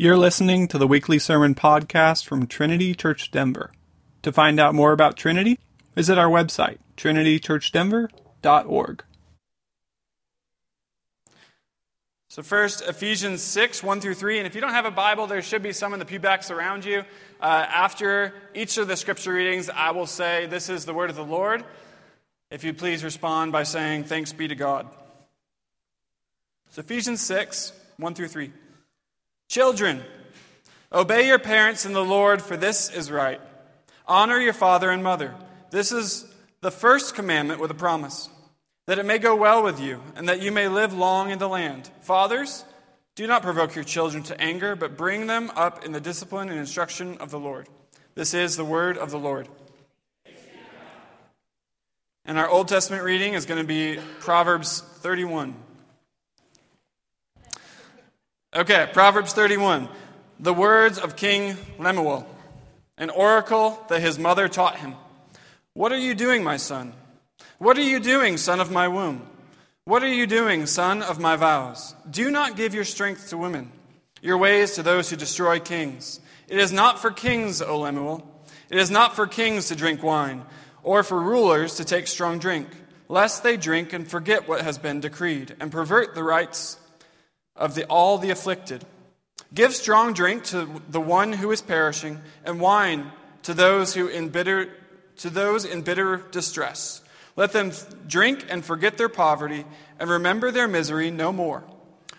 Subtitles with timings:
[0.00, 3.72] You're listening to the weekly sermon podcast from Trinity Church Denver.
[4.22, 5.58] To find out more about Trinity,
[5.96, 9.04] visit our website, trinitychurchdenver.org.
[12.28, 14.38] So, first, Ephesians 6, 1 through 3.
[14.38, 16.84] And if you don't have a Bible, there should be some in the pewbacks around
[16.84, 17.02] you.
[17.40, 21.16] Uh, after each of the scripture readings, I will say, This is the word of
[21.16, 21.64] the Lord.
[22.52, 24.86] If you'd please respond by saying, Thanks be to God.
[26.70, 28.52] So, Ephesians 6, 1 through 3.
[29.48, 30.02] Children,
[30.92, 33.40] obey your parents in the Lord, for this is right.
[34.06, 35.34] Honor your father and mother.
[35.70, 36.26] This is
[36.60, 38.28] the first commandment with a promise,
[38.86, 41.48] that it may go well with you, and that you may live long in the
[41.48, 41.90] land.
[42.02, 42.64] Fathers,
[43.14, 46.58] do not provoke your children to anger, but bring them up in the discipline and
[46.58, 47.68] instruction of the Lord.
[48.14, 49.48] This is the word of the Lord.
[52.24, 55.54] And our Old Testament reading is going to be Proverbs 31.
[58.56, 59.90] Okay, Proverbs 31.
[60.40, 62.26] The words of King Lemuel,
[62.96, 64.94] an oracle that his mother taught him.
[65.74, 66.94] What are you doing, my son?
[67.58, 69.28] What are you doing, son of my womb?
[69.84, 71.94] What are you doing, son of my vows?
[72.10, 73.70] Do not give your strength to women,
[74.22, 76.18] your ways to those who destroy kings.
[76.48, 78.26] It is not for kings, O Lemuel.
[78.70, 80.42] It is not for kings to drink wine,
[80.82, 82.68] or for rulers to take strong drink,
[83.08, 86.77] lest they drink and forget what has been decreed, and pervert the rights
[87.58, 88.84] of the, all the afflicted.
[89.52, 94.28] Give strong drink to the one who is perishing, and wine to those who in
[94.28, 94.70] bitter
[95.16, 97.02] to those in bitter distress.
[97.34, 97.72] Let them
[98.06, 99.64] drink and forget their poverty,
[99.98, 101.64] and remember their misery no more.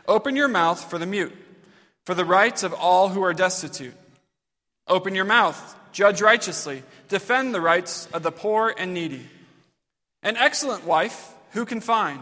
[0.07, 1.35] Open your mouth for the mute,
[2.05, 3.95] for the rights of all who are destitute.
[4.87, 9.25] Open your mouth, judge righteously, defend the rights of the poor and needy.
[10.23, 12.21] An excellent wife, who can find?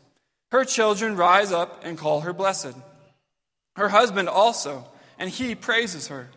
[0.51, 2.75] Her children rise up and call her blessed.
[3.75, 4.85] Her husband also,
[5.17, 6.29] and he praises her.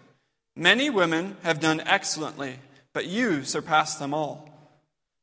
[0.56, 2.56] Many women have done excellently,
[2.92, 4.48] but you surpass them all.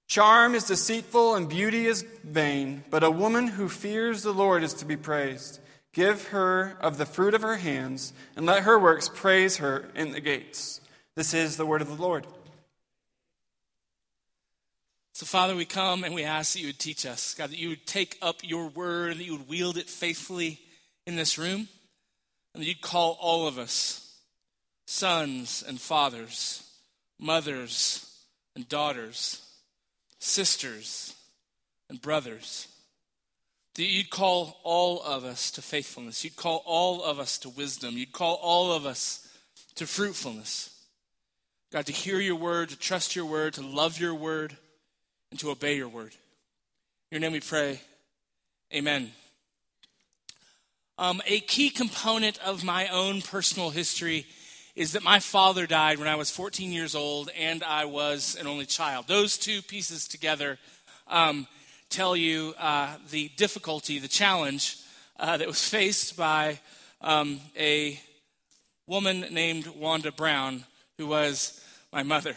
[0.10, 4.74] Charm is deceitful and beauty is vain, but a woman who fears the Lord is
[4.76, 5.62] to be praised.
[5.94, 10.12] Give her of the fruit of her hands, and let her works praise her in
[10.12, 10.82] the gates.
[11.16, 12.28] This is the word of the Lord.
[15.14, 17.70] So, Father, we come and we ask that you would teach us, God, that you
[17.70, 20.60] would take up your word, that you would wield it faithfully
[21.06, 21.68] in this room,
[22.54, 24.20] and that you'd call all of us
[24.88, 26.64] sons and fathers,
[27.20, 28.08] mothers
[28.56, 29.46] and daughters,
[30.20, 31.14] sisters
[31.90, 32.68] and brothers.
[33.76, 36.24] That you'd call all of us to faithfulness.
[36.24, 37.98] You'd call all of us to wisdom.
[37.98, 39.28] You'd call all of us
[39.76, 40.70] to fruitfulness.
[41.72, 44.58] God, to hear your word, to trust your word, to love your word
[45.32, 46.14] and to obey your word.
[47.10, 47.80] In your name we pray.
[48.74, 49.12] Amen.
[50.98, 54.26] Um, a key component of my own personal history
[54.76, 58.48] is that my father died when I was 14 years old and I was an
[58.48, 59.08] only child.
[59.08, 60.60] Those two pieces together
[61.08, 61.48] um,
[61.90, 64.78] tell you uh, the difficulty, the challenge
[65.20, 66.60] uh, that was faced by
[67.02, 68.00] um, a
[68.88, 70.66] woman named Wanda Brown,
[70.98, 71.60] who was
[71.92, 72.36] my mother.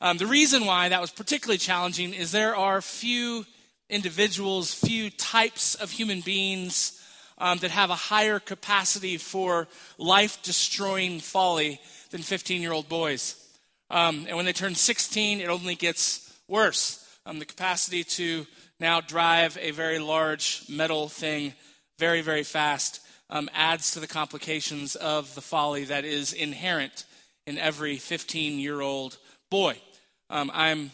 [0.00, 3.44] Um, the reason why that was particularly challenging is there are few
[3.90, 7.02] individuals, few types of human beings
[7.38, 9.66] um, that have a higher capacity for
[9.96, 11.80] life destroying folly
[12.10, 13.44] than 15 year old boys.
[13.90, 17.04] Um, and when they turn 16, it only gets worse.
[17.24, 18.46] Um, the capacity to
[18.80, 21.54] now drive a very large metal thing
[21.98, 27.04] very, very fast um, adds to the complications of the folly that is inherent
[27.46, 29.18] in every 15 year old
[29.50, 29.76] boy.
[30.30, 30.90] Um, I'm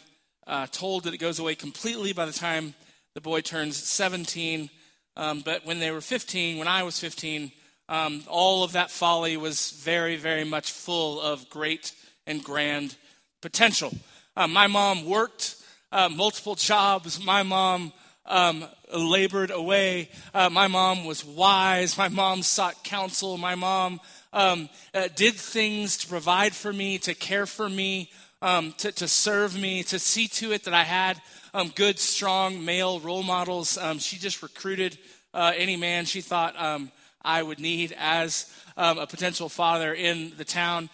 [0.47, 2.75] uh, told that it goes away completely by the time
[3.15, 4.71] the boy turns 17.
[5.17, 7.51] Um, but when they were 15, when I was 15,
[7.89, 11.93] um, all of that folly was very, very much full of great
[12.27, 12.97] and grand
[13.43, 13.93] potential.
[14.37, 15.57] Uh, my mom worked
[15.91, 17.25] uh, multiple jobs.
[17.25, 17.93] My mom
[18.27, 18.65] um,
[18.95, 20.11] labored away.
[20.33, 21.99] Uh, my mom was wise.
[21.99, 23.37] My mom sought counsel.
[23.37, 24.01] My mom
[24.33, 28.11] um, uh, did things to provide for me, to care for me,
[28.45, 31.21] um, to, to, serve me, to see to it that I had
[31.55, 33.79] um, good, strong male role models.
[33.79, 34.99] Um, she just recruited
[35.33, 36.93] uh, any man she thought um,
[37.23, 40.91] I would need as a potential father in the town.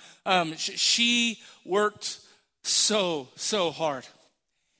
[0.57, 2.21] Sh- she worked
[2.63, 4.07] so, so hard.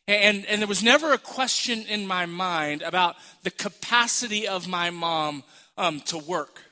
[0.07, 4.91] And, and there was never a question in my mind about the capacity of my
[4.91, 5.43] mom
[5.77, 6.63] um, to work.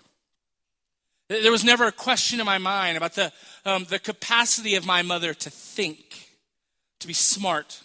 [1.29, 3.33] There was never a question in my mind about the,
[3.67, 6.31] um, the capacity of my mother to think,
[7.01, 7.83] to be smart.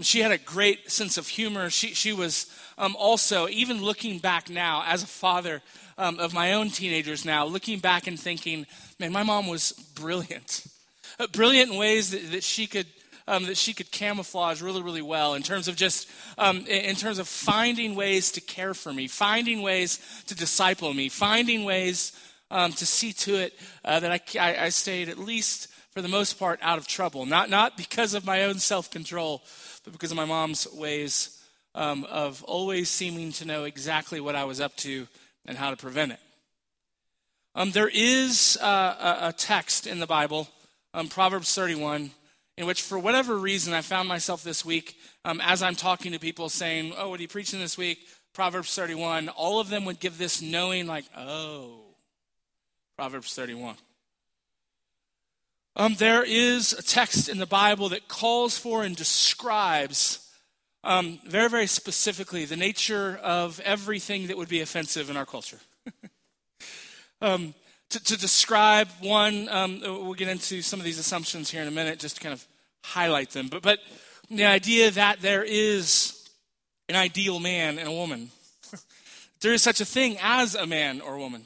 [0.00, 1.70] She had a great sense of humor.
[1.70, 2.46] She, she was
[2.78, 5.62] um, also, even looking back now, as a father
[5.98, 8.66] um, of my own teenagers now, looking back and thinking,
[8.98, 10.66] man, my mom was brilliant.
[11.32, 12.86] Brilliant in ways that, that she could
[13.30, 17.20] um, that she could camouflage really, really well in terms of just, um, in terms
[17.20, 22.12] of finding ways to care for me, finding ways to disciple me, finding ways
[22.50, 26.08] um, to see to it uh, that I, I, I stayed at least for the
[26.08, 27.24] most part out of trouble.
[27.24, 29.42] Not, not because of my own self control,
[29.84, 31.40] but because of my mom's ways
[31.76, 35.06] um, of always seeming to know exactly what I was up to
[35.46, 36.20] and how to prevent it.
[37.54, 40.48] Um, there is uh, a, text in the Bible,
[40.94, 42.10] um, Proverbs 31,
[42.56, 46.18] in which, for whatever reason, I found myself this week um, as I'm talking to
[46.18, 48.06] people saying, Oh, what are you preaching this week?
[48.32, 49.28] Proverbs 31.
[49.30, 51.80] All of them would give this knowing, like, Oh,
[52.96, 53.76] Proverbs 31.
[55.76, 60.30] Um, there is a text in the Bible that calls for and describes
[60.82, 65.60] um, very, very specifically the nature of everything that would be offensive in our culture.
[67.22, 67.54] um,
[67.90, 71.72] to, to, describe one, um, we'll get into some of these assumptions here in a
[71.72, 72.46] minute, just to kind of
[72.84, 73.48] highlight them.
[73.48, 73.80] But, but
[74.30, 76.28] the idea that there is
[76.88, 78.30] an ideal man and a woman,
[79.40, 81.42] there is such a thing as a man or a woman.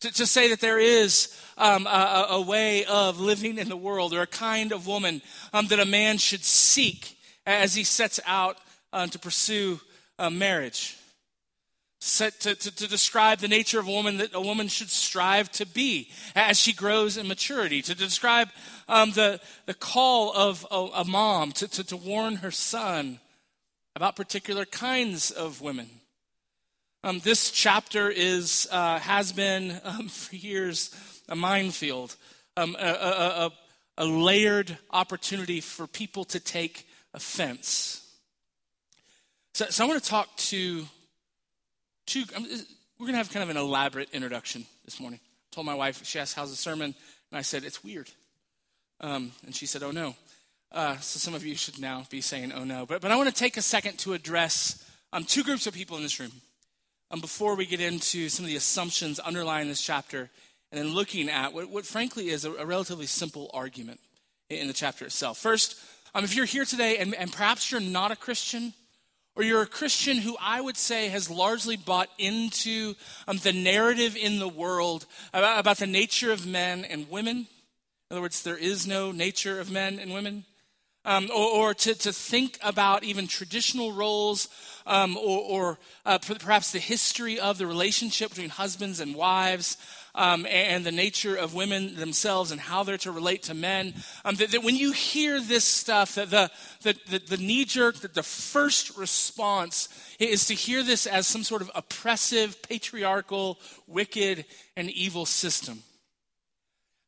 [0.00, 4.12] To, to say that there is um, a, a, way of living in the world
[4.12, 5.22] or a kind of woman
[5.52, 7.16] um, that a man should seek
[7.46, 8.58] as he sets out
[8.92, 9.80] um, to pursue
[10.30, 10.98] marriage
[12.04, 15.50] set to, to, to, describe the nature of a woman that a woman should strive
[15.50, 18.50] to be as she grows in maturity, to describe
[18.88, 23.20] um, the, the call of a, a mom to, to, to, warn her son
[23.96, 25.88] about particular kinds of women.
[27.02, 30.94] Um, this chapter is, uh, has been um, for years
[31.30, 32.16] a minefield,
[32.58, 33.52] um, a, a, a,
[33.96, 38.06] a layered opportunity for people to take offense.
[39.54, 40.84] So, so I want to talk to
[42.06, 42.24] two,
[42.98, 45.20] we're going to have kind of an elaborate introduction this morning.
[45.22, 46.94] I told my wife, she asked, How's the sermon?
[47.30, 48.10] And I said, It's weird.
[49.00, 50.16] Um, and she said, Oh no.
[50.72, 52.86] Uh, so some of you should now be saying, Oh no.
[52.86, 55.96] But, but I want to take a second to address um, two groups of people
[55.96, 56.32] in this room
[57.10, 60.30] um, before we get into some of the assumptions underlying this chapter
[60.72, 64.00] and then looking at what, what frankly is a, a, relatively simple argument
[64.50, 65.38] in the chapter itself.
[65.38, 65.78] First,
[66.14, 68.72] um, if you're here today and, and perhaps you're not a Christian,
[69.36, 72.94] or you're a Christian who I would say has largely bought into
[73.26, 77.38] um, the narrative in the world about, about, the nature of men and women.
[77.38, 77.46] In
[78.12, 80.44] other words, there is no nature of men and women.
[81.06, 84.48] Um, or, or to, to, think about even traditional roles
[84.86, 89.76] um, or, or uh, perhaps the history of the relationship between husbands and wives
[90.14, 93.94] um, and the nature of women themselves and how they're to relate to men.
[94.24, 96.50] Um, that, that, when you hear this stuff, that the,
[96.82, 101.42] the, the, the knee jerk, that the first response is to hear this as some
[101.42, 104.44] sort of oppressive, patriarchal, wicked,
[104.76, 105.82] and evil system.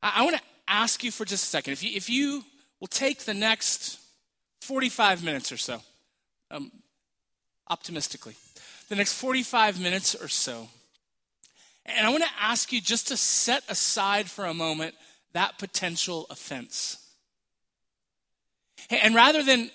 [0.03, 2.45] I, I want to ask you for just a second if you, if you
[2.81, 4.01] will take the next
[4.63, 5.81] 45 minutes or so,
[6.51, 6.73] um,
[7.69, 8.35] optimistically,
[8.89, 10.69] the next 45 minutes or so,
[11.87, 14.95] and I want to ask you just to set aside for a moment
[15.33, 16.99] that potential offense.
[18.91, 19.71] And rather than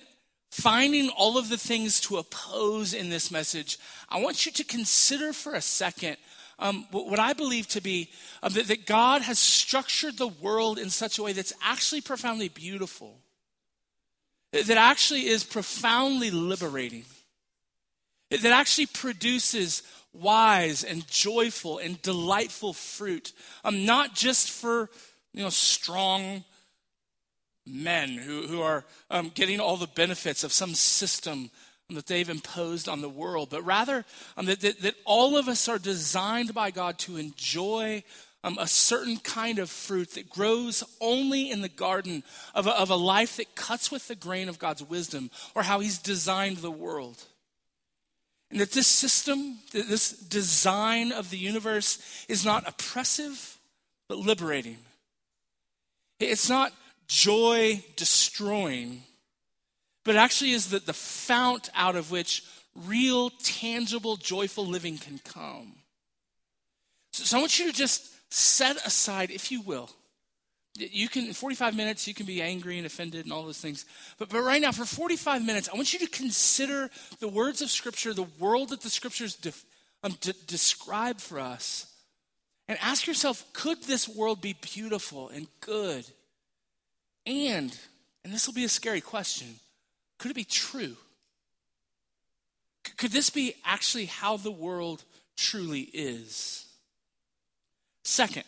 [0.52, 3.78] finding all of the things to oppose in this message,
[4.10, 6.18] I want you to consider for a second
[6.60, 8.10] um, what I believe to be
[8.44, 12.50] um, that, that God has structured the world in such a way that's actually profoundly
[12.50, 13.18] beautiful,
[14.52, 17.06] that actually is profoundly liberating,
[18.30, 19.82] that actually produces
[20.14, 24.90] wise and joyful and delightful fruit, um, not just for
[25.34, 26.44] you know strong
[27.66, 31.50] men who, who are um, getting all the benefits of some system
[31.90, 34.06] that they've imposed on the world, but rather
[34.38, 38.04] um, that, that, that, all of us are designed by God to enjoy
[38.44, 42.24] um, a certain kind of fruit that grows only in the garden
[42.56, 45.80] of a, of a life that cuts with the grain of God's wisdom or how
[45.80, 47.24] He's designed the world.
[48.52, 53.58] And that this system, this design of the universe is not oppressive,
[54.10, 54.78] but liberating.
[56.20, 56.74] It's not
[57.08, 59.04] joy destroying,
[60.04, 62.44] but actually is the, the fount out of which
[62.76, 65.74] real, tangible, joyful living can come.
[67.14, 69.90] So, so I want you to just set aside, if you will,
[70.76, 73.86] you can in 45 minutes you can be angry and offended and all those things
[74.18, 77.70] but, but right now for 45 minutes i want you to consider the words of
[77.70, 79.38] scripture the world that the scriptures
[80.04, 81.94] um, de, describe for us
[82.68, 86.06] and ask yourself could this world be beautiful and good
[87.26, 87.78] and
[88.24, 89.56] and this will be a scary question
[90.22, 90.96] could it be true?
[92.98, 95.04] Could this be actually how the world
[95.36, 96.68] truly is?
[98.04, 98.44] Second,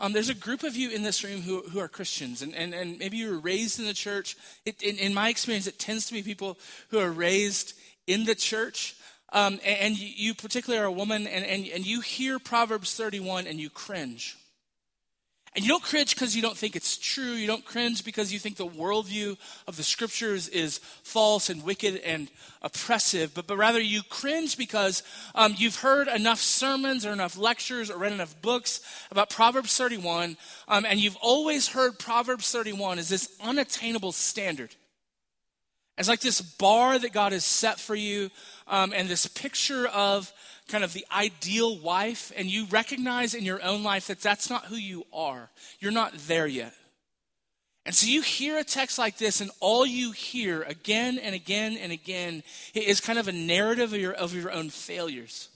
[0.00, 2.72] um, there's a group of you in this room who, who are Christians, and, and,
[2.72, 4.36] and maybe you were raised in the church.
[4.64, 6.58] It, in, in, my experience, it tends to be people
[6.90, 7.74] who are raised
[8.06, 8.94] in the church.
[9.32, 13.46] Um, and, and you, particularly, are a woman, and, and, and you hear Proverbs 31
[13.46, 14.36] and you cringe.
[15.58, 17.32] And you don't cringe because you don't think it's true.
[17.32, 19.36] You don't cringe because you think the worldview
[19.66, 22.30] of the scriptures is false and wicked and
[22.62, 25.02] oppressive, but, but rather you cringe because
[25.34, 30.36] um, you've heard enough sermons or enough lectures or read enough books about Proverbs 31,
[30.68, 34.76] um, and you've always heard Proverbs 31 as this unattainable standard.
[35.98, 38.30] As like this bar that God has set for you,
[38.68, 40.32] um, and this picture of
[40.68, 44.66] kind of the ideal wife, and you recognize in your own life that that's not
[44.66, 45.50] who you are.
[45.80, 46.72] You're not there yet.
[47.84, 51.76] And so you hear a text like this, and all you hear again and again
[51.76, 52.42] and again
[52.74, 55.48] is kind of a narrative of your, of your own failures.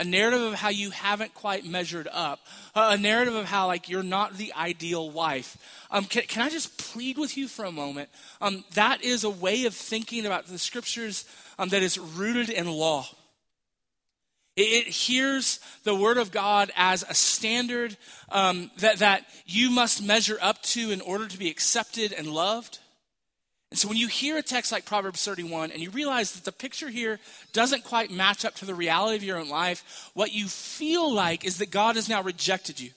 [0.00, 2.40] A narrative of how you haven't quite measured up.
[2.74, 5.58] A narrative of how, like, you're not the ideal wife.
[5.90, 8.08] Um, can, can I just plead with you for a moment?
[8.40, 11.26] Um, that is a way of thinking about the scriptures
[11.58, 13.06] um, that is rooted in law.
[14.56, 17.96] It hears the Word of God as a standard
[18.30, 22.78] um, that, that you must measure up to in order to be accepted and loved.
[23.70, 26.52] And so when you hear a text like Proverbs 31 and you realize that the
[26.52, 27.20] picture here
[27.52, 31.44] doesn't quite match up to the reality of your own life, what you feel like
[31.44, 32.90] is that God has now rejected you.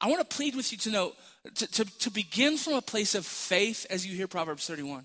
[0.00, 1.12] I want to plead with you to know,
[1.54, 5.04] to, to, to begin from a place of faith as you hear Proverbs 31.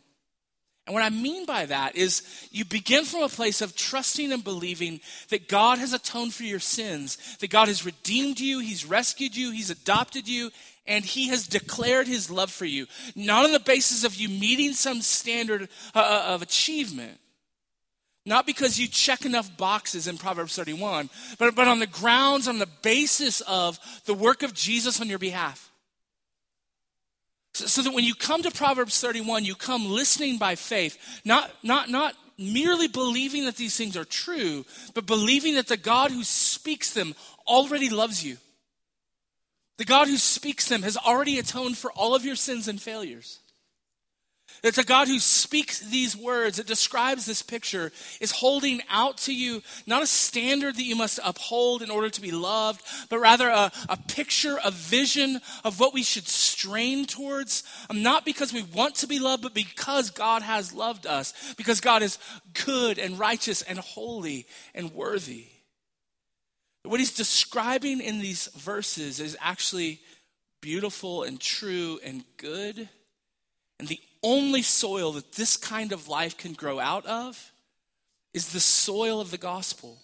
[0.87, 4.43] And what I mean by that is you begin from a place of trusting and
[4.43, 9.35] believing that God has atoned for your sins, that God has redeemed you, He's rescued
[9.35, 10.49] you, He's adopted you,
[10.85, 12.87] and He has declared His love for you.
[13.15, 17.19] Not on the basis of you meeting some standard uh, uh of achievement,
[18.25, 21.09] not because you check enough boxes in Proverbs 31,
[21.39, 25.19] but, but on the grounds, on the basis of the work of Jesus on your
[25.19, 25.71] behalf.
[27.53, 31.51] So, so, that when you come to Proverbs 31, you come listening by faith, not,
[31.63, 36.23] not, not merely believing that these things are true, but believing that the God who
[36.23, 37.13] speaks them
[37.47, 38.37] already loves you.
[39.81, 43.39] The God who speaks them has already atoned for all of your sins and failures.
[44.63, 49.33] It's a God who speaks these words, that describes this picture, is holding out to
[49.33, 53.49] you not a standard that you must uphold in order to be loved, but rather
[53.49, 57.63] a, a picture, a vision of what we should strain towards.
[57.89, 61.81] Um, not because we want to be loved, but because God has loved us, because
[61.81, 62.19] God is
[62.67, 64.45] good and righteous and holy
[64.75, 65.47] and worthy.
[66.83, 69.99] What he's describing in these verses is actually
[70.61, 72.89] beautiful and true and good.
[73.79, 77.51] And the only soil that this kind of life can grow out of
[78.33, 79.97] is the soil of the gospel.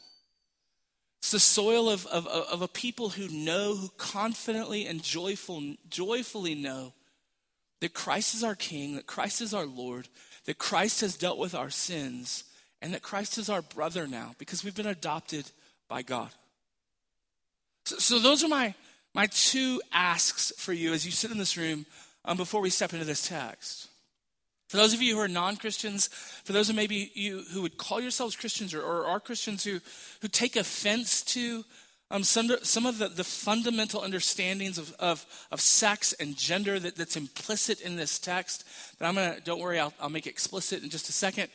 [1.20, 6.56] It's the soil of, of, of a people who know, who confidently and joyful, joyfully
[6.56, 6.94] know
[7.82, 10.08] that Christ is our King, that Christ is our Lord,
[10.46, 12.44] that Christ has dealt with our sins,
[12.82, 15.50] and that Christ is our brother now because we've been adopted
[15.88, 16.30] by God.
[17.88, 18.74] So, so those are my,
[19.14, 21.86] my two asks for you as you sit in this room
[22.26, 23.88] um, before we step into this text.
[24.68, 26.08] For those of you who are non Christians,
[26.44, 29.80] for those of maybe you who would call yourselves Christians or, or are Christians who,
[30.22, 31.64] who take offense to
[32.12, 36.98] um, some, some of the, the fundamental understandings of, of, of sex and gender that,
[36.98, 38.66] that's implicit in this text,
[39.00, 41.48] that I'm going to, don't worry, I'll, I'll make it explicit in just a second.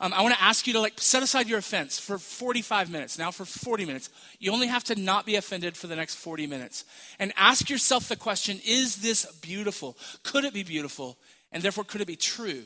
[0.00, 3.18] Um, I want to ask you to like set aside your offense for 45 minutes.
[3.18, 4.08] Now for 40 minutes.
[4.38, 6.84] You only have to not be offended for the next 40 minutes.
[7.18, 9.98] And ask yourself the question, is this beautiful?
[10.22, 11.18] Could it be beautiful?
[11.52, 12.64] And therefore, could it be true?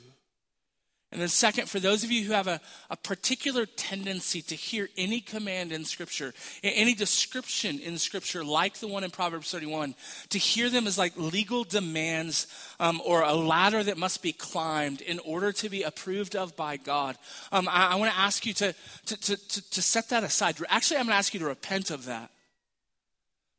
[1.15, 4.89] And then, second, for those of you who have a, a particular tendency to hear
[4.99, 9.95] any command in Scripture, any description in Scripture, like the one in Proverbs 31,
[10.31, 12.49] to hear them as like legal demands
[12.81, 16.77] um, or a ladder that must be climbed in order to be approved of by
[16.77, 17.17] God,
[17.53, 18.75] um, I, I want to ask you to,
[19.07, 20.57] to, to, to set that aside.
[20.69, 22.33] Actually, I'm going to ask you to repent of that.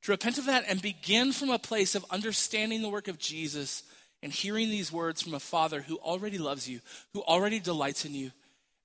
[0.04, 3.84] To repent of that and begin from a place of understanding the work of Jesus
[4.24, 6.80] and hearing these words from a father who already loves you,
[7.14, 8.32] who already delights in you,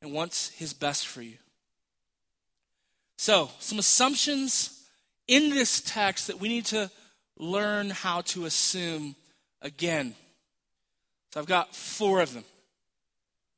[0.02, 1.36] and wants his best for you.
[3.16, 4.86] So, some assumptions
[5.28, 6.90] in this text that we need to
[7.36, 9.14] learn how to assume
[9.60, 10.14] again.
[11.32, 12.44] So, I've got four of them.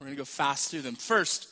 [0.01, 0.97] We're going to go fast through them.
[0.97, 1.49] First,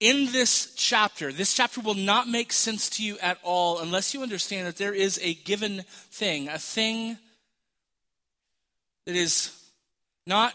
[0.00, 4.22] in this chapter, this chapter will not make sense to you at all unless you
[4.22, 7.16] understand that there is a given thing, a thing
[9.06, 9.50] that is
[10.26, 10.54] not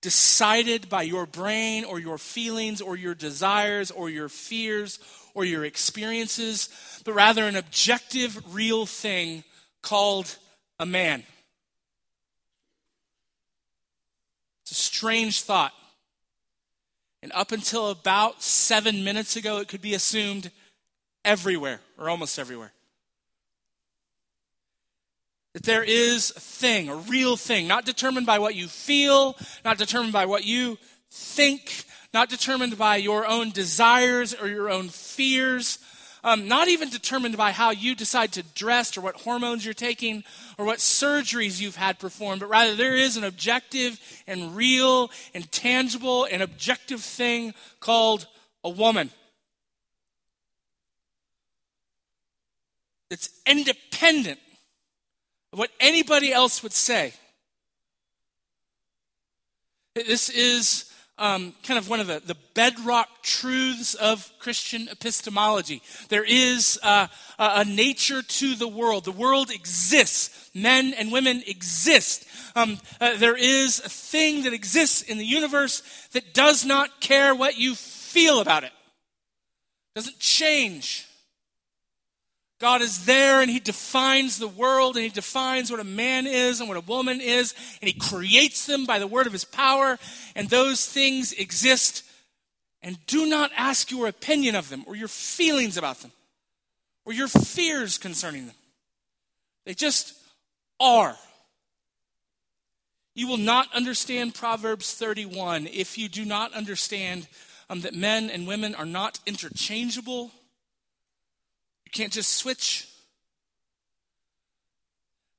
[0.00, 4.98] decided by your brain or your feelings or your desires or your fears
[5.34, 6.68] or your experiences,
[7.04, 9.42] but rather an objective, real thing
[9.82, 10.36] called
[10.78, 11.24] a man.
[14.62, 15.72] It's a strange thought.
[17.22, 20.50] And up until about seven minutes ago, it could be assumed
[21.24, 22.72] everywhere or almost everywhere.
[25.58, 29.76] That there is a thing, a real thing, not determined by what you feel, not
[29.76, 30.78] determined by what you
[31.10, 31.82] think,
[32.14, 35.80] not determined by your own desires or your own fears,
[36.22, 40.22] um, not even determined by how you decide to dress or what hormones you're taking
[40.58, 43.98] or what surgeries you've had performed, but rather there is an objective
[44.28, 48.28] and real and tangible and objective thing called
[48.62, 49.10] a woman.
[53.10, 54.38] It's independent
[55.52, 57.12] what anybody else would say.
[59.94, 65.82] This is um, kind of one of the, the bedrock truths of Christian epistemology.
[66.08, 67.08] There is uh,
[67.38, 69.04] a nature to the world.
[69.04, 70.50] The world exists.
[70.54, 72.26] Men and women exist.
[72.54, 75.82] Um, uh, there is a thing that exists in the universe
[76.12, 78.72] that does not care what you feel about it.
[79.96, 81.07] Doesn't change.
[82.58, 86.60] God is there and He defines the world and He defines what a man is
[86.60, 89.98] and what a woman is and He creates them by the word of His power
[90.34, 92.04] and those things exist.
[92.82, 96.12] And do not ask your opinion of them or your feelings about them
[97.04, 98.54] or your fears concerning them.
[99.64, 100.14] They just
[100.80, 101.16] are.
[103.14, 107.26] You will not understand Proverbs 31 if you do not understand
[107.68, 110.30] um, that men and women are not interchangeable
[111.88, 112.86] you can't just switch.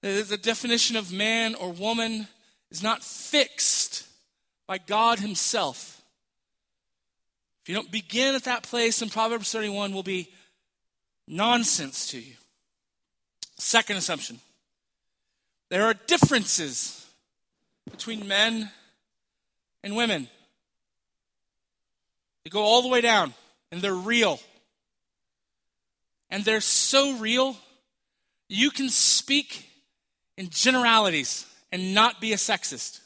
[0.02, 2.28] The definition of man or woman
[2.72, 4.08] is not fixed
[4.66, 6.02] by God Himself.
[7.62, 10.32] If you don't begin at that place, then Proverbs 31 will be
[11.28, 12.34] nonsense to you.
[13.60, 14.40] Second assumption
[15.70, 17.06] there are differences
[17.92, 18.72] between men
[19.84, 20.28] and women.
[22.44, 23.36] They go all the way down,
[23.72, 24.40] and they're real
[26.30, 27.58] and they're so real,
[28.48, 29.70] you can speak
[30.38, 33.00] in generalities and not be a sexist.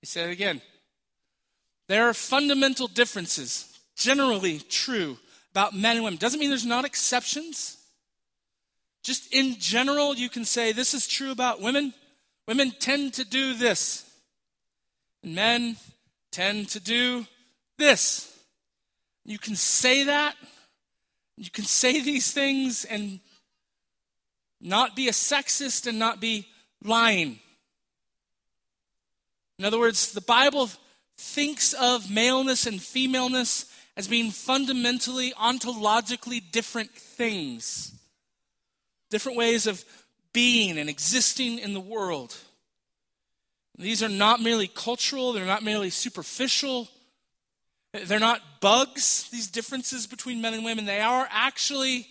[0.00, 0.60] He said it again.
[1.86, 5.18] There are fundamental differences, generally true,
[5.52, 6.18] about men and women.
[6.18, 7.78] Doesn't mean there's not exceptions.
[9.02, 11.92] Just in general, you can say this is true about women.
[12.48, 14.10] Women tend to do this,
[15.22, 15.76] and men
[16.30, 17.26] tend to do
[17.78, 18.33] this.
[19.24, 20.36] You can say that.
[21.36, 23.20] You can say these things and
[24.60, 26.46] not be a sexist and not be
[26.82, 27.38] lying.
[29.58, 30.68] In other words, the Bible
[31.16, 37.92] thinks of maleness and femaleness as being fundamentally, ontologically different things,
[39.10, 39.84] different ways of
[40.32, 42.36] being and existing in the world.
[43.78, 46.88] These are not merely cultural, they're not merely superficial,
[48.02, 50.84] they're not bugs, these differences between men and women.
[50.84, 52.08] They are actually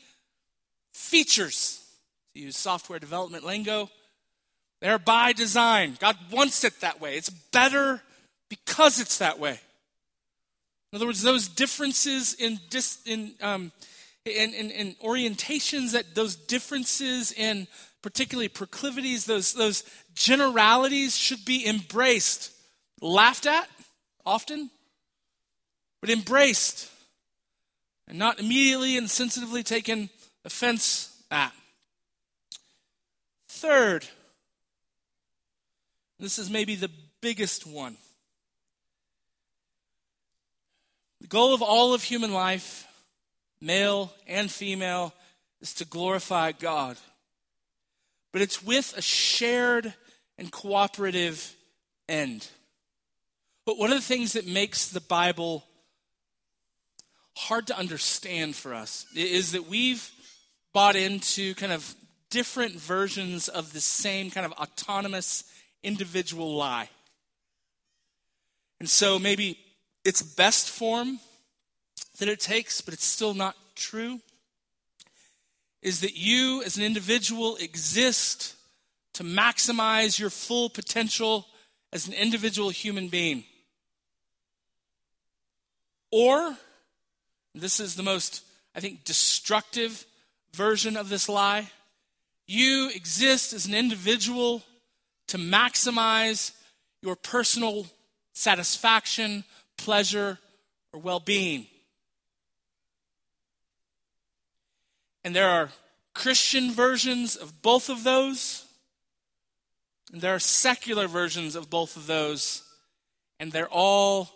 [0.93, 1.83] features,
[2.33, 3.89] to use software development lingo.
[4.81, 5.97] They're by design.
[5.99, 7.17] God wants it that way.
[7.17, 8.01] It's better
[8.49, 9.59] because it's that way.
[10.91, 13.71] In other words, those differences in, dis, in, um,
[14.25, 17.67] in, in, in orientations, that those differences in
[18.01, 22.51] particularly proclivities, those, those generalities should be embraced,
[23.01, 23.67] laughed at
[24.25, 24.69] often,
[26.03, 26.91] but embraced
[28.09, 30.09] and not immediately and sensitively taken
[30.43, 31.53] offense at.
[33.47, 34.05] Third,
[36.19, 37.95] this is maybe the biggest one.
[41.21, 42.85] The goal of all of human life,
[43.61, 45.13] male and female,
[45.61, 46.97] is to glorify God.
[48.33, 49.93] But it's with a shared
[50.37, 51.55] and cooperative
[52.09, 52.45] end.
[53.65, 55.63] But one of the things that makes the Bible
[57.35, 60.11] hard to understand for us is that we've
[60.73, 61.95] bought into kind of
[62.29, 65.43] different versions of the same kind of autonomous
[65.83, 66.89] individual lie.
[68.79, 69.57] And so maybe
[70.03, 71.19] its best form
[72.19, 74.19] that it takes, but it's still not true,
[75.81, 78.55] is that you as an individual exist
[79.13, 81.45] to maximize your full potential
[81.91, 83.43] as an individual human being.
[86.11, 86.57] Or,
[87.61, 88.43] this is the most,
[88.75, 90.05] I think, destructive
[90.53, 91.69] version of this lie,
[92.47, 94.63] you exist as an individual
[95.27, 96.51] to maximize
[97.01, 97.85] your personal
[98.33, 99.43] satisfaction,
[99.77, 100.39] pleasure,
[100.91, 101.67] or well being.
[105.23, 105.69] And there are
[106.13, 108.65] Christian versions of both of those,
[110.11, 112.63] and there are secular versions of both of those,
[113.39, 114.29] and they're all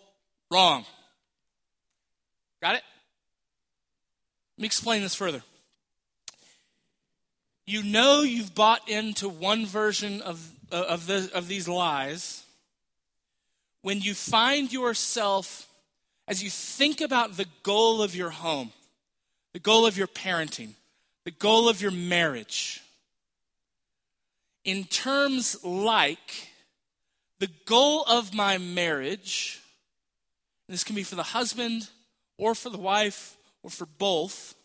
[0.49, 0.85] wrong.
[2.61, 2.83] Got it?
[4.57, 5.43] Let me explain this further.
[7.65, 12.43] You know you've bought into one version of, of, the, of these lies
[13.81, 15.65] when you find yourself,
[16.27, 18.73] as you think about the goal of your home,
[19.53, 20.71] the goal of your parenting,
[21.23, 22.81] the goal of your marriage,
[24.65, 26.49] in terms like
[27.39, 29.61] the goal of my marriage,
[30.67, 31.87] this can be for the husband
[32.37, 34.55] or for the wife or for both,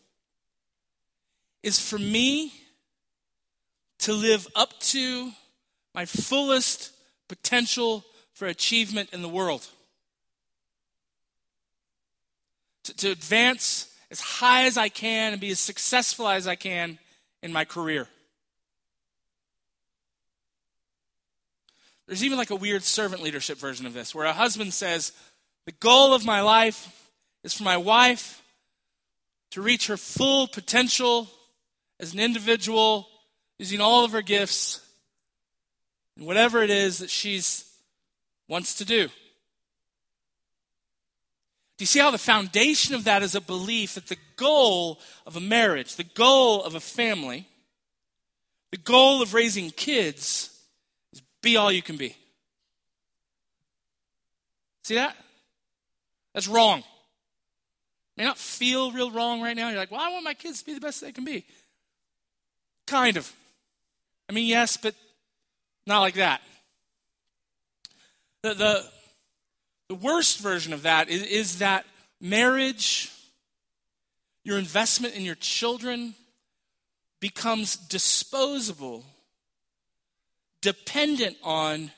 [1.63, 2.53] is for me
[3.99, 5.31] to live up to
[5.95, 6.91] my fullest
[7.27, 8.03] potential
[8.33, 9.67] for achievement in the world.
[12.83, 16.99] To, to, advance as high as I can and be as successful as I can
[17.41, 18.09] in my career.
[22.07, 25.13] There's even like a weird servant leadership version of this where a husband says,
[25.65, 27.09] The goal of my life
[27.45, 28.42] is for my wife
[29.53, 31.29] to reach her full potential
[31.99, 33.07] as an individual,
[33.59, 34.81] using all of her gifts
[36.17, 37.63] and whatever it is that she's
[38.47, 39.07] wants to do.
[41.77, 45.35] Do you see how the foundation of that is a belief that the goal of
[45.35, 47.47] a marriage, the goal of a family,
[48.71, 50.49] the goal of raising kids
[51.11, 52.17] is be all you can be?
[54.83, 55.15] See that?
[56.33, 56.83] That's wrong
[58.17, 59.69] may not feel real wrong right now.
[59.69, 61.45] You're like, well, I want my kids to be the best they can be.
[62.85, 63.31] Kind of.
[64.29, 64.95] I mean, yes, but
[65.85, 66.41] not like that.
[68.43, 68.85] The, the,
[69.89, 71.85] the worst version of that is, is that
[72.19, 73.11] marriage,
[74.43, 76.13] your investment in your children,
[77.19, 79.05] becomes disposable,
[80.61, 81.91] dependent on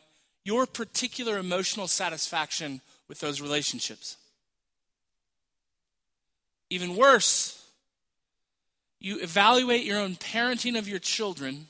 [0.43, 4.17] your particular emotional satisfaction with those relationships.
[6.69, 7.63] Even worse,
[8.99, 11.67] you evaluate your own parenting of your children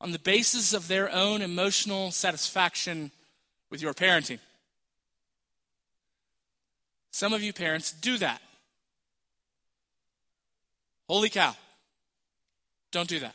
[0.00, 3.10] on the basis of their own emotional satisfaction
[3.70, 4.38] with your parenting.
[7.10, 8.40] Some of you parents do that.
[11.08, 11.54] Holy cow.
[12.92, 13.34] Don't do that.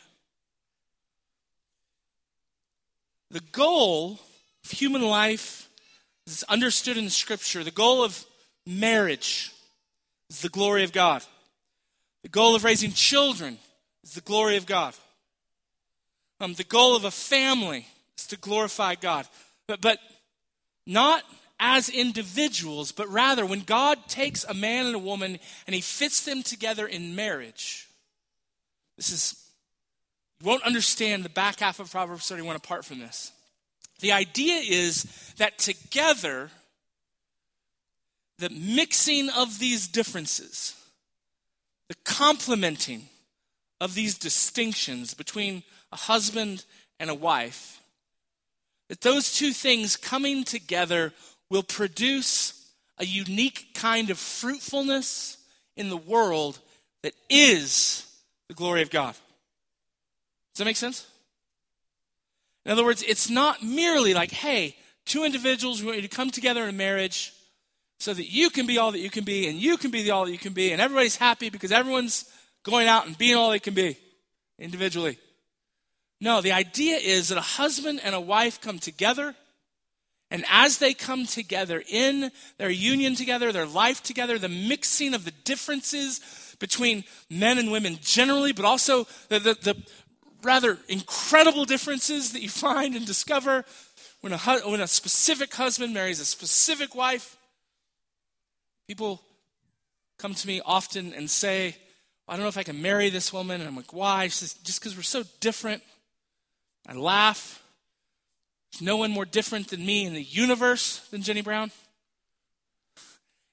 [3.30, 4.18] The goal
[4.64, 5.68] of human life
[6.26, 7.62] is understood in Scripture.
[7.62, 8.24] The goal of
[8.66, 9.52] marriage
[10.30, 11.22] is the glory of God.
[12.22, 13.58] The goal of raising children
[14.04, 14.94] is the glory of God.
[16.40, 19.26] Um, the goal of a family is to glorify God.
[19.66, 19.98] But, but
[20.86, 21.22] not
[21.58, 26.24] as individuals, but rather when God takes a man and a woman and he fits
[26.24, 27.88] them together in marriage.
[28.96, 29.34] This is,
[30.40, 33.32] you won't understand the back half of Proverbs 31 apart from this.
[34.00, 35.04] The idea is
[35.36, 36.50] that together
[38.40, 40.74] the mixing of these differences,
[41.88, 43.02] the complementing
[43.80, 46.64] of these distinctions between a husband
[46.98, 47.80] and a wife
[48.88, 51.12] that those two things coming together
[51.48, 55.38] will produce a unique kind of fruitfulness
[55.76, 56.58] in the world
[57.02, 58.04] that is
[58.48, 59.14] the glory of God.
[60.52, 61.06] Does that make sense?
[62.66, 64.76] In other words, it's not merely like, hey,
[65.06, 67.32] two individuals we want you to come together in a marriage
[68.00, 70.10] so that you can be all that you can be and you can be the
[70.10, 72.24] all that you can be and everybody's happy because everyone's
[72.62, 73.96] going out and being all they can be
[74.58, 75.18] individually.
[76.20, 79.34] No, the idea is that a husband and a wife come together,
[80.30, 85.24] and as they come together in their union together, their life together, the mixing of
[85.24, 86.20] the differences
[86.58, 89.82] between men and women generally, but also the, the, the
[90.42, 93.64] rather incredible differences that you find and discover
[94.20, 97.38] when a, when a specific husband marries a specific wife.
[98.90, 99.22] People
[100.18, 101.76] come to me often and say,
[102.26, 103.60] I don't know if I can marry this woman.
[103.60, 104.24] And I'm like, why?
[104.24, 105.84] She says, just because we're so different.
[106.88, 107.62] I laugh.
[108.72, 111.70] There's no one more different than me in the universe than Jenny Brown.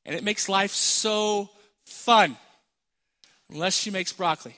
[0.07, 1.51] And it makes life so
[1.85, 2.35] fun,
[3.51, 4.57] unless she makes broccoli.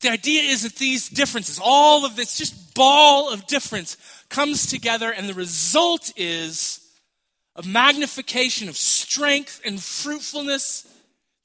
[0.00, 3.96] The idea is that these differences, all of this just ball of difference,
[4.28, 6.80] comes together, and the result is
[7.56, 10.86] a magnification of strength and fruitfulness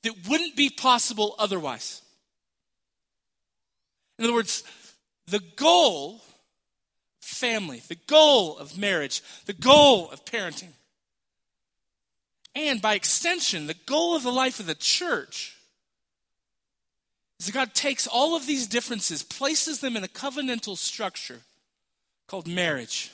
[0.03, 2.01] that wouldn't be possible otherwise.
[4.17, 4.63] In other words,
[5.27, 6.21] the goal
[7.21, 10.73] family, the goal of marriage, the goal of parenting,
[12.53, 15.57] and by extension, the goal of the life of the church
[17.39, 21.41] is that God takes all of these differences, places them in a covenantal structure
[22.27, 23.11] called marriage,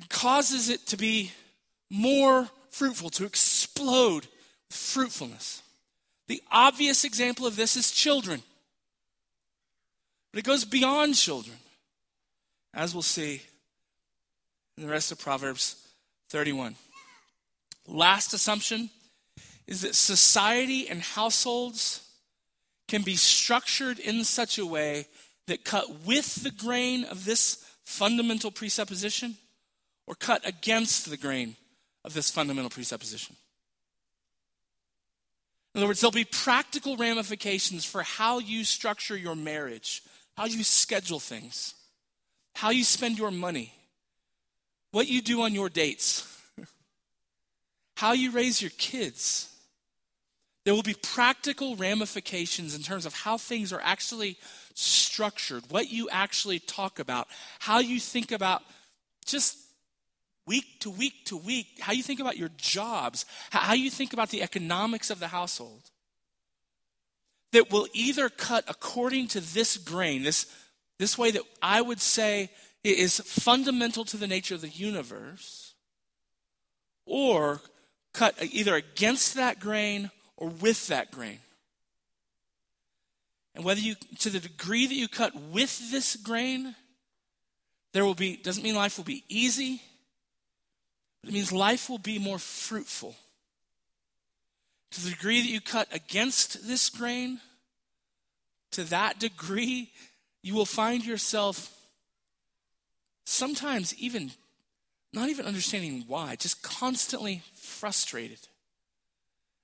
[0.00, 1.30] and causes it to be
[1.90, 4.26] more fruitful, to explode
[4.68, 5.62] with fruitfulness.
[6.26, 8.42] The obvious example of this is children.
[10.32, 11.56] But it goes beyond children,
[12.72, 13.42] as we'll see
[14.78, 15.76] in the rest of Proverbs
[16.30, 16.76] 31.
[17.86, 18.88] Last assumption
[19.66, 22.08] is that society and households
[22.88, 25.06] can be structured in such a way
[25.46, 29.36] that cut with the grain of this fundamental presupposition
[30.10, 31.54] or cut against the grain
[32.04, 33.36] of this fundamental presupposition.
[35.72, 40.02] In other words, there'll be practical ramifications for how you structure your marriage,
[40.36, 41.74] how you schedule things,
[42.56, 43.72] how you spend your money,
[44.90, 46.26] what you do on your dates,
[47.96, 49.48] how you raise your kids.
[50.64, 54.38] There will be practical ramifications in terms of how things are actually
[54.74, 57.28] structured, what you actually talk about,
[57.60, 58.64] how you think about
[59.24, 59.56] just
[60.50, 64.30] week to week to week, how you think about your jobs, how you think about
[64.30, 65.92] the economics of the household
[67.52, 70.52] that will either cut according to this grain, this,
[70.98, 72.50] this way that I would say
[72.82, 75.74] is fundamental to the nature of the universe,
[77.06, 77.60] or
[78.12, 81.38] cut either against that grain or with that grain.
[83.54, 86.74] And whether you, to the degree that you cut with this grain,
[87.92, 89.80] there will be, doesn't mean life will be easy,
[91.20, 93.14] but it means life will be more fruitful.
[94.92, 97.40] To the degree that you cut against this grain,
[98.72, 99.90] to that degree,
[100.42, 101.76] you will find yourself
[103.24, 104.32] sometimes even
[105.12, 108.38] not even understanding why, just constantly frustrated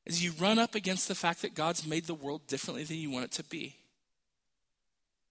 [0.07, 3.11] as you run up against the fact that God's made the world differently than you
[3.11, 3.77] want it to be.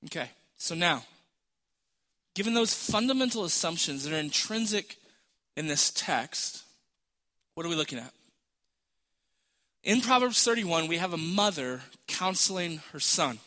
[0.05, 1.03] Okay, so now,
[2.33, 4.97] given those fundamental assumptions that are intrinsic
[5.55, 6.63] in this text,
[7.53, 8.11] what are we looking at?
[9.83, 13.39] In Proverbs 31, we have a mother counseling her son.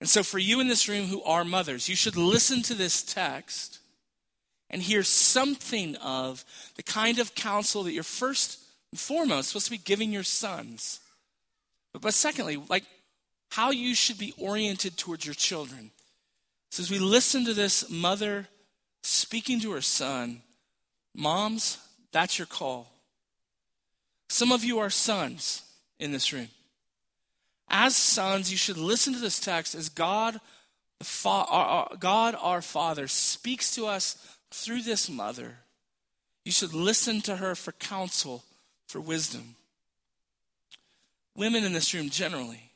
[0.00, 3.02] And so, for you in this room who are mothers, you should listen to this
[3.02, 3.78] text
[4.68, 6.44] and hear something of
[6.76, 8.58] the kind of counsel that you're first
[8.90, 11.00] and foremost supposed to be giving your sons.
[11.92, 12.84] But, but secondly, like
[13.50, 15.90] how you should be oriented towards your children.
[16.70, 18.48] So, as we listen to this mother
[19.06, 20.42] speaking to her son,
[21.14, 21.78] moms,
[22.12, 22.88] that's your call.
[24.28, 25.62] Some of you are sons
[25.98, 26.48] in this room.
[27.68, 30.40] As sons, you should listen to this text as God,
[31.20, 34.16] God our Father, speaks to us
[34.50, 35.58] through this mother.
[36.44, 38.44] You should listen to her for counsel,
[38.86, 39.56] for wisdom.
[41.36, 42.70] Women in this room generally,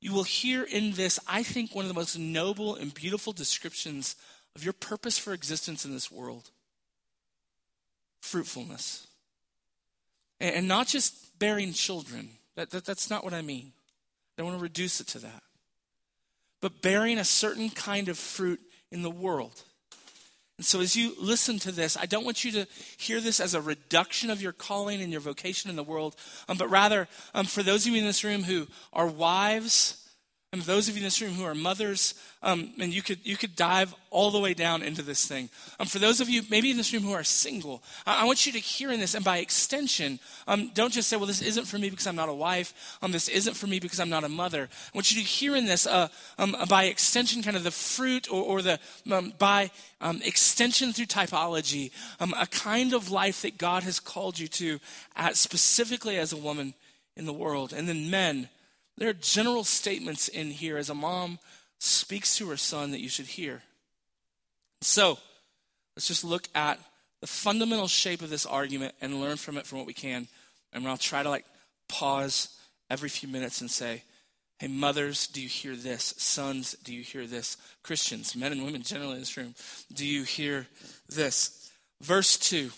[0.00, 4.16] you will hear in this, I think, one of the most noble and beautiful descriptions
[4.56, 6.50] of your purpose for existence in this world
[8.22, 9.06] fruitfulness.
[10.40, 13.72] And not just bearing children, that, that, that's not what I mean.
[14.36, 15.42] I don't want to reduce it to that.
[16.60, 19.62] but bearing a certain kind of fruit in the world.
[20.56, 22.66] And so, as you listen to this, I don't want you to
[22.96, 26.16] hear this as a reduction of your calling and your vocation in the world,
[26.48, 30.05] um, but rather, um, for those of you in this room who are wives,
[30.52, 33.36] and those of you in this room who are mothers, um, and you could, you
[33.36, 35.50] could dive all the way down into this thing.
[35.80, 38.46] Um, for those of you maybe in this room who are single, I, I want
[38.46, 41.66] you to hear in this, and by extension, um, don't just say, well, this isn't
[41.66, 42.96] for me because I'm not a wife.
[43.02, 44.68] Um, this isn't for me because I'm not a mother.
[44.70, 48.30] I want you to hear in this, uh, um, by extension, kind of the fruit
[48.30, 48.78] or, or the,
[49.10, 54.78] um, by extension through typology, a kind of life that God has called you to,
[55.16, 56.74] at, specifically as a woman
[57.16, 57.72] in the world.
[57.72, 58.48] And then men,
[58.96, 61.38] there are general statements in here as a mom
[61.78, 63.62] speaks to her son that you should hear.
[64.80, 65.18] So,
[65.94, 66.78] let's just look at
[67.20, 70.28] the fundamental shape of this argument and learn from it from what we can.
[70.72, 71.44] And I'll try to like
[71.88, 72.58] pause
[72.90, 74.02] every few minutes and say,
[74.58, 76.14] Hey, mothers, do you hear this?
[76.16, 77.58] Sons, do you hear this?
[77.82, 79.54] Christians, men and women generally in this room,
[79.92, 80.66] do you hear
[81.10, 81.70] this?
[82.00, 82.70] Verse 2,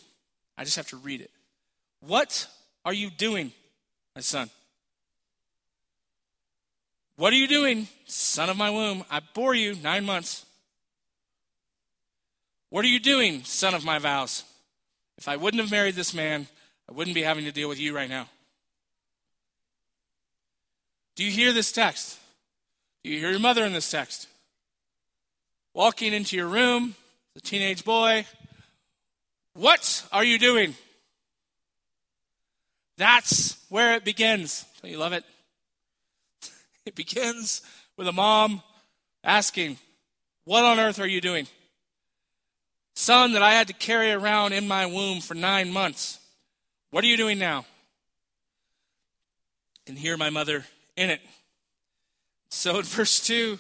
[0.56, 1.30] I just have to read it.
[2.00, 2.48] What
[2.84, 3.52] are you doing,
[4.16, 4.50] my son?
[7.18, 9.04] What are you doing, son of my womb?
[9.10, 10.46] I bore you nine months.
[12.70, 14.44] What are you doing, son of my vows?
[15.16, 16.46] If I wouldn't have married this man,
[16.88, 18.28] I wouldn't be having to deal with you right now.
[21.16, 22.20] Do you hear this text?
[23.02, 24.28] Do you hear your mother in this text?
[25.74, 26.94] Walking into your room,
[27.34, 28.26] the teenage boy,
[29.54, 30.76] what are you doing?
[32.96, 34.64] That's where it begins.
[34.80, 35.24] Don't you love it?
[36.88, 37.60] It begins
[37.98, 38.62] with a mom
[39.22, 39.76] asking,
[40.44, 41.46] What on earth are you doing?
[42.94, 46.18] Son that I had to carry around in my womb for nine months,
[46.90, 47.66] what are you doing now?
[49.86, 50.64] And hear my mother
[50.96, 51.20] in it.
[52.48, 53.58] So verse 2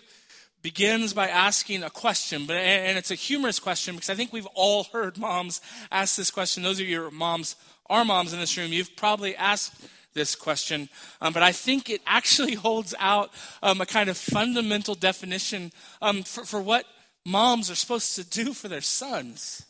[0.62, 4.48] begins by asking a question, but and it's a humorous question because I think we've
[4.54, 5.60] all heard moms
[5.92, 6.62] ask this question.
[6.62, 7.56] Those of you who are moms,
[7.90, 9.74] are moms in this room, you've probably asked
[10.14, 10.88] this question,
[11.20, 13.30] um, but I think it actually holds out
[13.62, 16.84] um, a kind of fundamental definition um, for, for what
[17.24, 19.64] moms are supposed to do for their sons.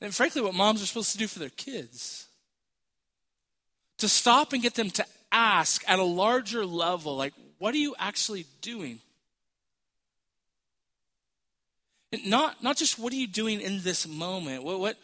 [0.00, 2.26] And frankly, what moms are supposed to do for their kids.
[3.98, 7.96] To stop and get them to ask at a larger level, like, what are you
[7.98, 9.00] actually doing?
[12.24, 14.62] Not, not just what are you doing in this moment?
[14.62, 14.96] What, what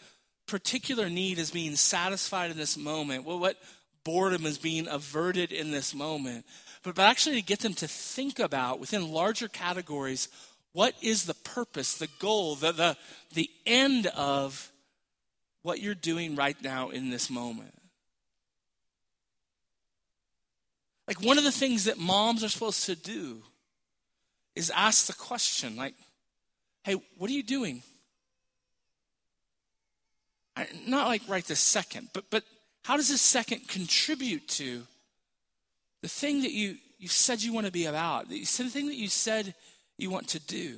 [0.46, 3.24] particular need is being satisfied in this moment?
[3.24, 3.56] What, what,
[4.04, 6.44] boredom is being averted in this moment,
[6.82, 10.28] but, but actually to get them to think about within larger categories
[10.72, 12.96] what is the purpose, the goal, the, the,
[13.32, 14.72] the end of
[15.62, 17.72] what you're doing right now in this moment.
[21.06, 23.42] Like one of the things that moms are supposed to do
[24.56, 25.94] is ask the question, like,
[26.82, 27.82] hey, what are you doing?
[30.56, 32.44] I, not like right this second, but but
[32.84, 34.82] how does this second contribute to
[36.02, 39.08] the thing that you, you said you want to be about, the thing that you
[39.08, 39.54] said
[39.96, 40.76] you want to do?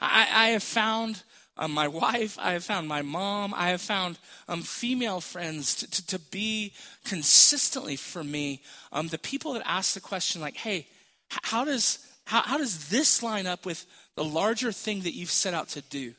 [0.00, 1.22] I, I have found
[1.56, 5.90] um, my wife, I have found my mom, I have found um, female friends to,
[5.90, 6.72] to, to, be
[7.04, 10.88] consistently for me um, the people that ask the question, like, hey,
[11.28, 15.54] how does, how, how does this line up with the larger thing that you've set
[15.54, 16.14] out to do?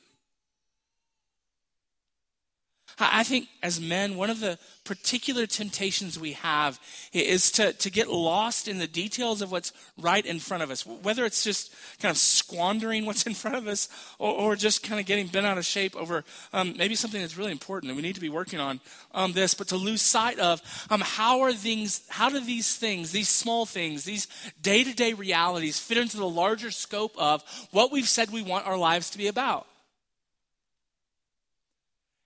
[2.99, 6.79] I think as men, one of the particular temptations we have
[7.13, 10.85] is to, to get lost in the details of what's right in front of us,
[10.85, 14.99] whether it's just kind of squandering what's in front of us or, or just kind
[14.99, 18.01] of getting bent out of shape over um, maybe something that's really important and we
[18.01, 18.79] need to be working on
[19.13, 23.11] um, this, but to lose sight of um, how are things, how do these things,
[23.11, 24.27] these small things, these
[24.61, 28.65] day to day realities fit into the larger scope of what we've said we want
[28.65, 29.67] our lives to be about?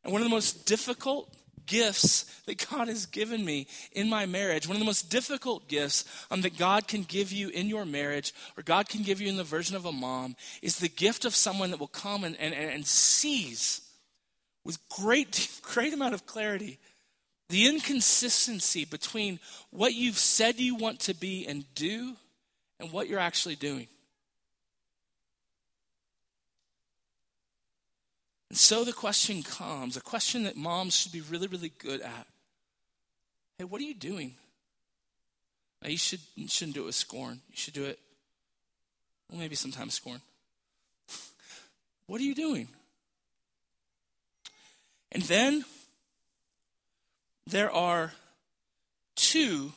[0.04, 1.34] And one of the most difficult
[1.66, 6.04] gifts that God has given me in my marriage, one of the most difficult gifts
[6.30, 9.38] um, that God can give you in your marriage, or God can give you in
[9.38, 12.54] the version of a mom, is the gift of someone that will come and, and,
[12.54, 13.82] and sees
[14.66, 16.80] with great, great amount of clarity
[17.50, 19.40] the inconsistency between
[19.70, 22.16] what you've said you want to be and do
[22.80, 23.88] and what you're actually doing.
[28.54, 32.28] And so the question comes a question that moms should be really, really good at.
[33.58, 34.36] Hey, what are you doing?
[35.82, 37.42] Now, you, should, you shouldn't do it with scorn.
[37.50, 37.98] You should do it,
[39.28, 40.22] well, maybe sometimes scorn.
[42.06, 42.68] what are you doing?
[45.12, 45.66] And then
[47.48, 48.14] there are
[49.16, 49.74] two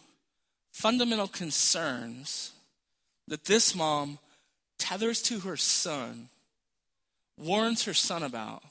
[0.70, 2.53] fundamental concerns
[3.27, 4.18] that this mom
[4.77, 6.29] tethers to her son,
[7.39, 8.62] warns her son about,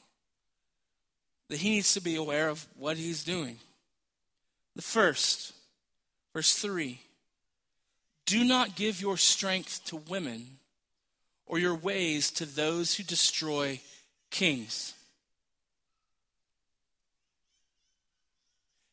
[1.49, 3.57] that he needs to be aware of what he's doing.
[4.76, 5.53] The first,
[6.34, 6.99] verse 3
[8.26, 10.57] Do not give your strength to women
[11.45, 13.80] or your ways to those who destroy
[14.32, 14.93] kings.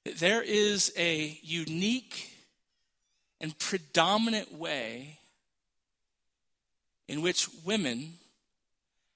[0.05, 2.31] There is a unique
[3.41, 5.19] and predominant way
[7.09, 8.15] in which women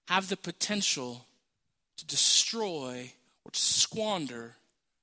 [0.07, 1.26] have the potential
[1.96, 3.12] to destroy
[3.44, 4.57] or to squander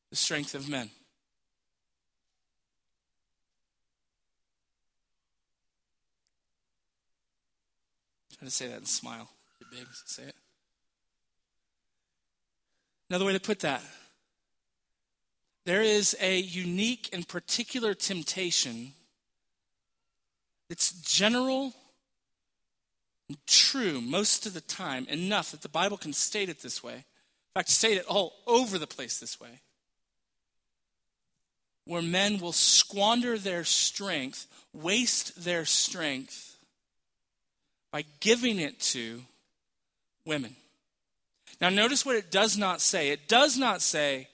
[0.09, 0.89] the strength of men.
[8.37, 9.29] Try to say that and smile.
[9.71, 10.35] big, say it.
[13.09, 13.81] Another way to put that
[15.65, 18.91] there is a unique and particular temptation
[20.69, 21.73] that's general
[23.47, 26.93] true most of the time, enough that the Bible can state it this way.
[26.95, 29.61] In fact, state it all over the place this way.
[31.85, 36.57] Where men will squander their strength, waste their strength
[37.91, 39.21] by giving it to
[40.25, 40.55] women.
[41.61, 43.09] Now, notice what it does not say.
[43.09, 44.27] It does not say,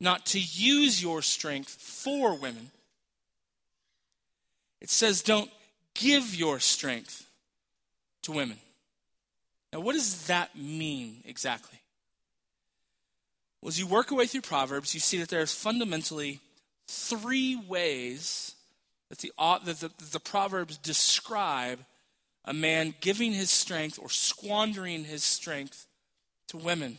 [0.00, 2.70] not to use your strength for women.
[4.80, 5.50] It says, don't
[5.94, 7.29] give your strength
[8.22, 8.58] to women.
[9.72, 11.78] Now, what does that mean exactly?
[13.60, 16.40] Well, as you work your way through Proverbs, you see that there's fundamentally
[16.88, 18.54] three ways
[19.10, 21.80] that the, that the, that the Proverbs describe
[22.44, 25.86] a man giving his strength or squandering his strength
[26.48, 26.98] to women.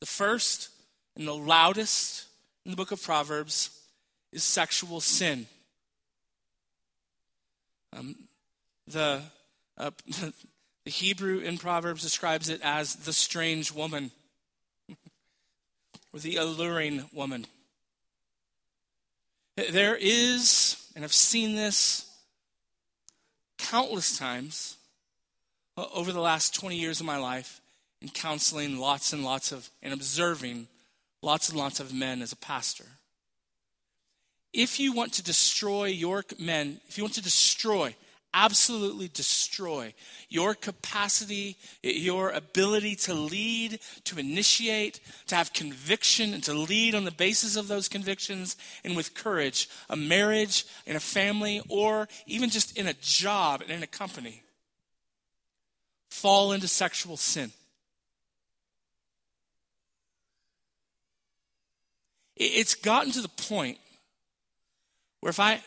[0.00, 0.70] The first
[1.16, 2.26] and the loudest
[2.64, 3.70] in the book of Proverbs
[4.32, 5.46] is sexual sin.
[7.96, 8.16] Um,
[8.88, 9.22] the,
[9.78, 9.90] uh,
[10.84, 14.10] the Hebrew in Proverbs describes it as the strange woman
[16.12, 17.46] or the alluring woman.
[19.56, 22.10] There is, and I've seen this
[23.58, 24.76] countless times
[25.76, 27.60] uh, over the last 20 years of my life
[28.02, 30.66] in counseling lots and lots of, and observing
[31.22, 32.84] lots and lots of men as a pastor.
[34.52, 37.94] If you want to destroy your men, if you want to destroy,
[38.34, 39.94] absolutely destroy
[40.28, 47.04] your capacity, your ability to lead, to initiate, to have conviction, and to lead on
[47.04, 52.50] the basis of those convictions and with courage, a marriage, in a family, or even
[52.50, 54.42] just in a job and in a company,
[56.10, 57.52] fall into sexual sin.
[62.36, 63.78] It's gotten to the point
[65.20, 65.62] where if I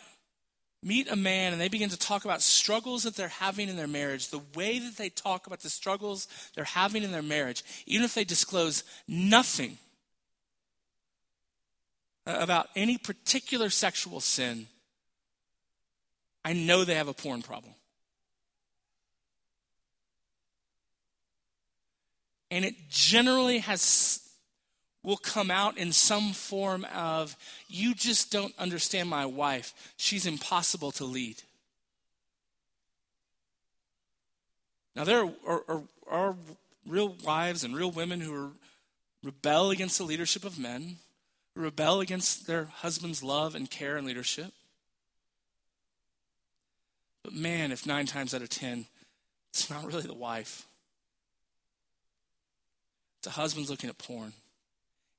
[0.83, 3.87] meet a man and they begin to talk about struggles that they're having in their
[3.87, 8.05] marriage, the way that they talk about the struggles they're having in their marriage, even
[8.05, 9.77] if they disclose nothing
[12.25, 14.67] about any particular sexual sin,
[16.43, 17.73] I know they have a porn problem.
[22.49, 24.26] And it generally has
[25.07, 27.37] will come out in some form of,
[27.69, 29.93] you just don't understand my wife.
[29.95, 31.41] She's impossible to lead.
[34.97, 36.35] Now, there are, are, are
[36.85, 38.51] real wives and real women who are,
[39.23, 40.97] rebel against the leadership of men,
[41.55, 44.51] who rebel against their husband's love and care and leadership.
[47.23, 48.87] But man, if nine times out of ten,
[49.51, 50.65] it's not really the wife.
[53.19, 54.33] It's the husband's looking at porn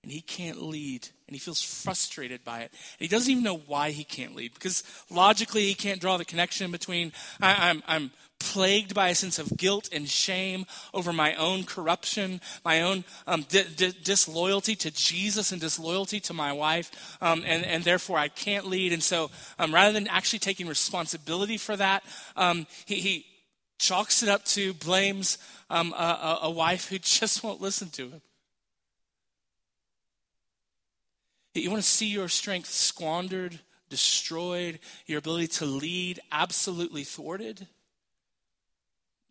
[0.02, 2.70] and he can't lead and he feels frustrated by it.
[2.70, 6.24] And he doesn't even know why he can't lead because logically he can't draw the
[6.24, 11.12] connection between I, am I'm, I'm plagued by a sense of guilt and shame over
[11.12, 16.52] my own corruption, my own um, di- di- disloyalty to Jesus and disloyalty to my
[16.52, 18.92] wife, um, and, and therefore I can't lead.
[18.92, 22.04] And so um, rather than actually taking responsibility for that,
[22.36, 23.26] um, he, he
[23.78, 25.38] chalks it up to blames
[25.70, 28.22] um, a, a, a wife who just won't listen to him.
[31.62, 37.66] You want to see your strength squandered, destroyed, your ability to lead absolutely thwarted?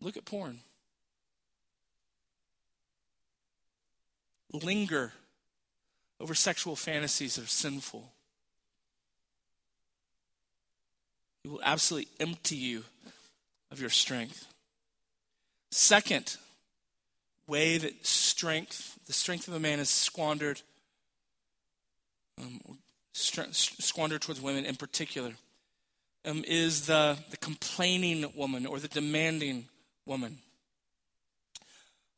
[0.02, 0.60] Look at porn.
[4.52, 5.14] Linger
[6.20, 8.12] over sexual fantasies that are sinful.
[11.44, 12.84] It will absolutely empty you
[13.72, 14.48] of your strength.
[15.72, 16.38] Second
[17.48, 20.62] way that strength, the strength of a man is squandered
[22.40, 22.60] um,
[23.14, 25.34] squandered towards women in particular.
[26.28, 29.66] um, is the, the complaining woman or the demanding
[30.06, 30.40] woman.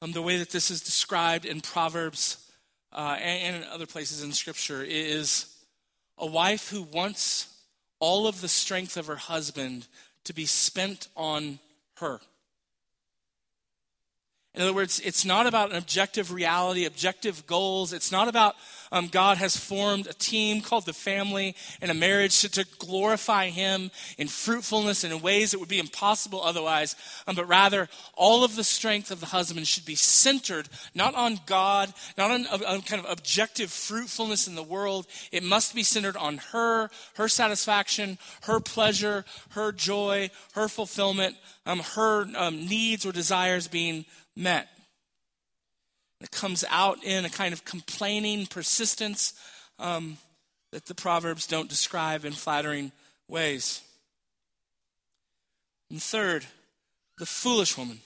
[0.01, 2.49] Um, the way that this is described in Proverbs
[2.91, 5.45] uh, and, and in other places in Scripture is
[6.17, 7.47] a wife who wants
[7.99, 9.87] all of the strength of her husband
[10.23, 11.59] to be spent on
[11.97, 12.19] her.
[14.55, 17.93] In other words, it's not about an objective reality, objective goals.
[17.93, 18.55] It's not about
[18.91, 23.49] um, God has formed a team called the family and a marriage to, to glorify
[23.49, 26.95] Him in fruitfulness and in ways that would be impossible otherwise.
[27.27, 31.39] Um, but rather, all of the strength of the husband should be centered not on
[31.45, 35.05] God, not on, on kind of objective fruitfulness in the world.
[35.31, 41.35] It must be centered on her, her satisfaction, her pleasure, her joy, her fulfillment,
[41.67, 44.67] um, her um, needs or desires being met.
[46.21, 49.33] It comes out in a kind of complaining persistence
[49.77, 50.17] um,
[50.71, 52.91] that the Proverbs don't describe in flattering
[53.27, 53.81] ways.
[55.89, 56.45] And third,
[57.17, 57.99] the foolish woman.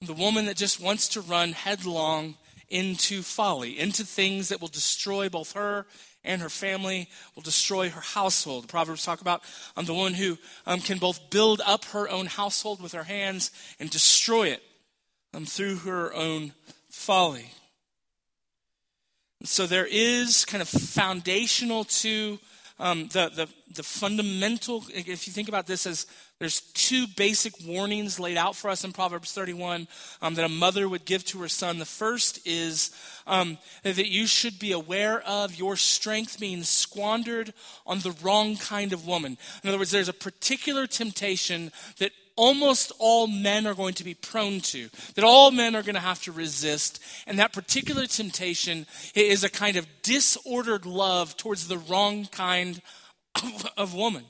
[0.00, 2.36] The woman that just wants to run headlong
[2.68, 5.86] into folly, into things that will destroy both her
[6.24, 8.64] and her family, will destroy her household.
[8.64, 9.42] The Proverbs talk about
[9.76, 13.50] um, the one who um, can both build up her own household with her hands
[13.80, 14.62] and destroy it
[15.34, 16.52] um, through her own
[16.90, 17.50] folly.
[19.40, 22.38] And so there is kind of foundational to
[22.82, 26.06] um, the, the, the fundamental, if you think about this as
[26.40, 29.86] there's two basic warnings laid out for us in Proverbs 31
[30.20, 31.78] um, that a mother would give to her son.
[31.78, 32.90] The first is
[33.28, 37.54] um, that you should be aware of your strength being squandered
[37.86, 39.38] on the wrong kind of woman.
[39.62, 44.14] In other words, there's a particular temptation that almost all men are going to be
[44.14, 47.02] prone to, that all men are going to have to resist.
[47.26, 52.80] And that particular temptation is a kind of disordered love towards the wrong kind
[53.36, 54.24] of, of woman.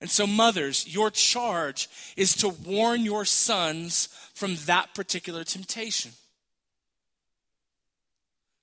[0.00, 6.12] And so, mothers, your charge is to warn your sons from that particular temptation.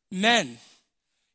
[0.09, 0.57] Men,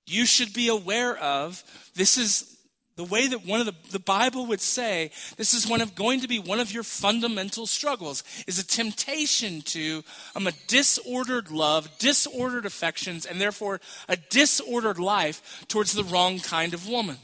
[0.06, 1.62] you should be aware of
[1.94, 2.56] this is
[3.00, 6.20] the way that one of the, the Bible would say this is one of going
[6.20, 10.04] to be one of your fundamental struggles is a temptation to
[10.36, 16.74] um, a disordered love, disordered affections, and therefore a disordered life towards the wrong kind
[16.74, 17.16] of woman.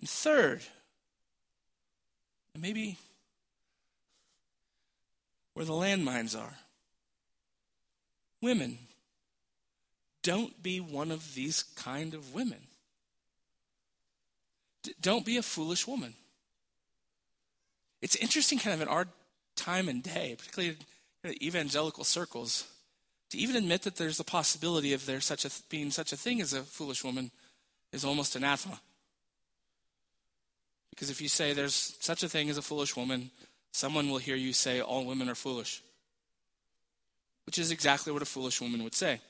[0.00, 0.62] And third,
[2.58, 2.98] maybe
[5.54, 6.58] where the landmines are,
[8.42, 8.78] women
[10.22, 12.60] don't be one of these kind of women.
[14.82, 16.14] D- don't be a foolish woman.
[18.02, 19.06] It's interesting, kind of in our
[19.56, 20.76] time and day, particularly
[21.24, 22.66] in evangelical circles,
[23.30, 26.40] to even admit that there's a possibility of there such a being such a thing
[26.40, 27.30] as a foolish woman
[27.92, 28.80] is almost anathema.
[30.90, 33.30] Because if you say there's such a thing as a foolish woman,
[33.72, 35.82] someone will hear you say all women are foolish,
[37.46, 39.20] which is exactly what a foolish woman would say.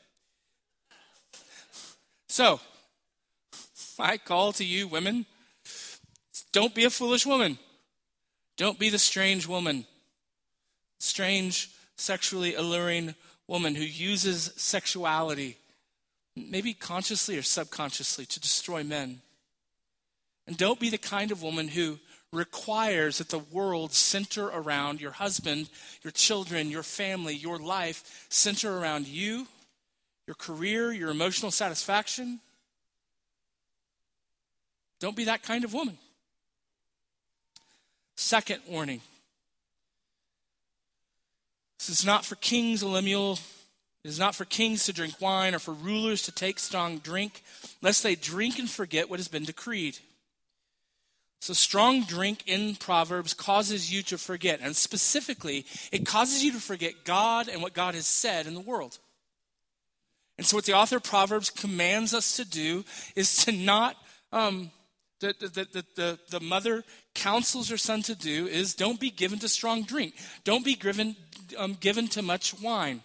[2.31, 2.61] So,
[3.99, 5.27] my call to you, women
[6.53, 7.59] don't be a foolish woman.
[8.57, 9.85] Don't be the strange woman,
[11.01, 13.17] strange, sexually alluring
[13.49, 15.59] woman who uses sexuality,
[16.37, 19.23] maybe consciously or subconsciously, to destroy men.
[20.47, 21.99] And don't be the kind of woman who
[22.33, 25.69] requires that the world center around your husband,
[26.05, 29.49] your children, your family, your life, center around you
[30.31, 32.39] your career, your emotional satisfaction.
[35.01, 35.99] Don't be that kind of woman.
[38.15, 39.01] Second warning
[41.81, 43.41] this is not for kings, Lemuel.
[44.05, 47.43] It is not for kings to drink wine or for rulers to take strong drink,
[47.83, 49.99] lest they drink and forget what has been decreed.
[51.41, 54.61] So, strong drink in Proverbs causes you to forget.
[54.63, 58.61] And specifically, it causes you to forget God and what God has said in the
[58.61, 58.99] world.
[60.41, 62.83] And so, what the author of Proverbs commands us to do
[63.15, 63.95] is to not,
[64.33, 64.71] um,
[65.19, 66.83] the, the, the, the, the mother
[67.15, 70.15] counsels her son to do is don't be given to strong drink,
[70.45, 71.15] don't be given,
[71.59, 73.03] um, given to much wine.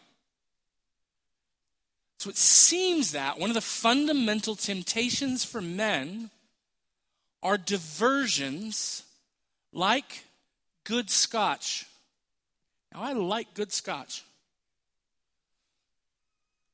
[2.19, 6.29] So, it seems that one of the fundamental temptations for men
[7.43, 9.03] are diversions
[9.73, 10.23] like
[10.85, 11.85] good scotch.
[12.93, 14.23] Now, I like good scotch.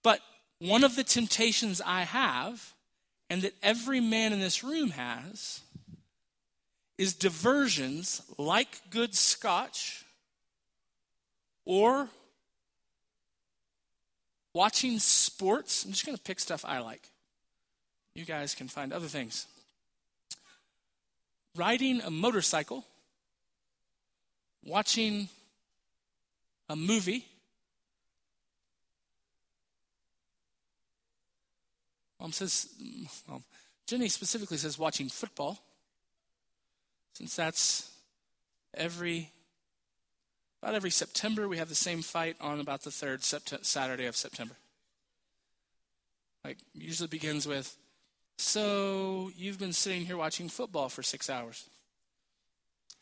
[0.04, 0.20] But
[0.62, 2.74] one of the temptations I have,
[3.32, 5.62] and that every man in this room has,
[7.00, 10.06] is diversions like good scotch
[11.66, 12.10] or
[14.54, 15.84] watching sports.
[15.84, 17.10] I'm just going to pick stuff I like.
[18.14, 19.48] You guys can find other things.
[21.56, 22.86] Riding a motorcycle,
[24.64, 25.28] watching
[26.70, 27.26] a movie,
[32.22, 32.68] Mom says,
[33.28, 33.42] well,
[33.88, 35.58] Jenny specifically says watching football,
[37.16, 37.92] since that's
[38.76, 39.32] every
[40.62, 44.16] about every September we have the same fight on about the third sept- Saturday of
[44.16, 44.54] September.
[46.46, 47.76] Like usually begins with,
[48.38, 51.68] so you've been sitting here watching football for six hours.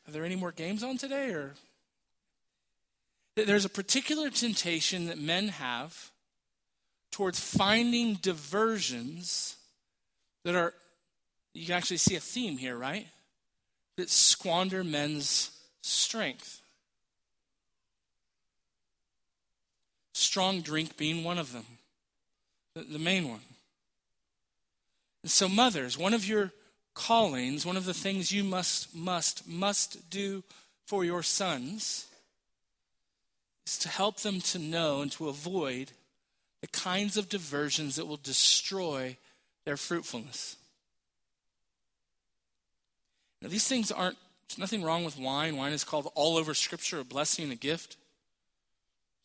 [0.07, 1.55] Are there any more games on today, or
[3.35, 6.11] there's a particular temptation that men have
[7.11, 9.57] towards finding diversions
[10.43, 10.73] that are,
[11.53, 13.07] you can actually see a theme here, right?
[13.97, 15.51] That squander men's
[15.81, 16.61] strength.
[20.13, 21.65] Strong drink being one of them,
[22.75, 23.39] the, the main one.
[25.23, 26.51] And so, mothers, one of your
[26.93, 30.43] callings, one of the things you must, must, must do
[30.85, 32.07] for your sons
[33.65, 35.91] is to help them to know and to avoid
[36.61, 39.17] the kinds of diversions that will destroy
[39.65, 40.57] their fruitfulness.
[43.41, 45.55] Now, these things aren't, there's nothing wrong with wine.
[45.55, 47.95] Wine is called all over Scripture a blessing, a gift.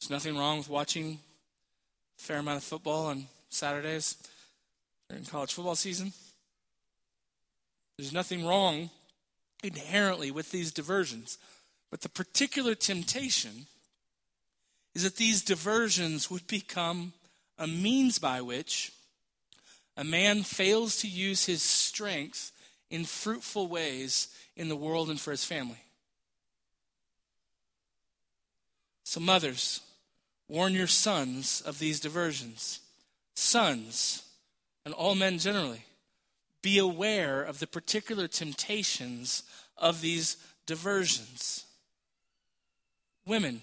[0.00, 1.18] There's nothing wrong with watching
[2.18, 4.16] a fair amount of football on Saturdays
[5.08, 6.12] during college football season.
[7.96, 8.90] There's nothing wrong
[9.62, 11.38] inherently with these diversions.
[11.90, 13.66] But the particular temptation
[14.94, 17.12] is that these diversions would become
[17.58, 18.92] a means by which
[19.96, 22.52] a man fails to use his strength
[22.90, 25.82] in fruitful ways in the world and for his family.
[29.04, 29.80] So, mothers,
[30.48, 32.80] warn your sons of these diversions.
[33.34, 34.22] Sons,
[34.84, 35.84] and all men generally,
[36.62, 39.42] be aware of the particular temptations
[39.76, 40.36] of these
[40.66, 41.64] diversions.
[43.26, 43.62] Women,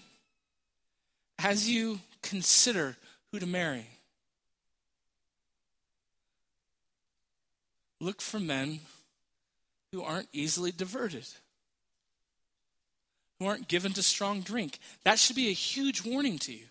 [1.40, 2.98] as you consider
[3.32, 3.86] who to marry.
[8.00, 8.80] Look for men
[9.92, 11.28] who aren't easily diverted,
[13.40, 14.80] who aren't given to strong drink.
[15.04, 16.66] That should be a huge warning to you.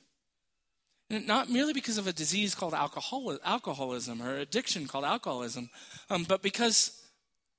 [1.09, 5.71] And not merely because of a disease called alcohol, alcoholism or addiction called alcoholism,
[6.09, 7.01] um, but because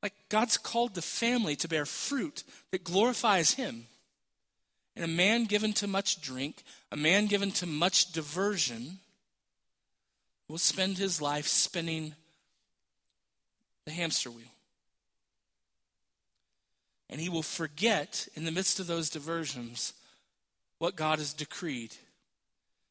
[0.02, 3.86] like God's called the family to bear fruit that glorifies Him.
[4.96, 9.00] And a man given to much drink, a man given to much diversion,
[10.48, 12.14] will spend his life spinning
[13.86, 14.48] the hamster wheel.
[17.10, 19.94] And he will forget, in the midst of those diversions,
[20.78, 21.96] what God has decreed,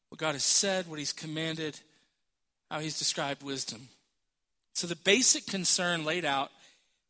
[0.09, 1.79] what God has said, what he's commanded,
[2.69, 3.89] how he's described wisdom.
[4.73, 6.51] So, the basic concern laid out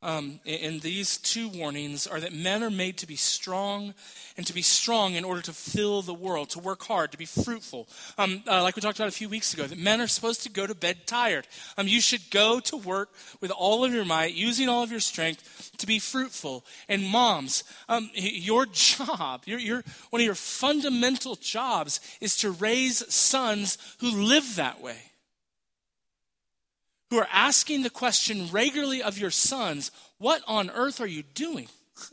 [0.03, 3.93] um, in these two warnings are that men are made to be strong
[4.35, 7.25] and to be strong in order to fill the world, to work hard, to be
[7.25, 7.87] fruitful.
[8.17, 10.49] Um, uh, like we talked about a few weeks ago, that men are supposed to
[10.49, 11.47] go to bed tired.
[11.77, 13.09] Um, you should go to work
[13.41, 16.65] with all of your might, using all of your strength to be fruitful.
[16.89, 23.13] And moms, um, your job, your, your, one of your fundamental jobs is to raise
[23.13, 25.10] sons who live that way
[27.11, 31.67] who are asking the question regularly of your sons, What on earth are you doing?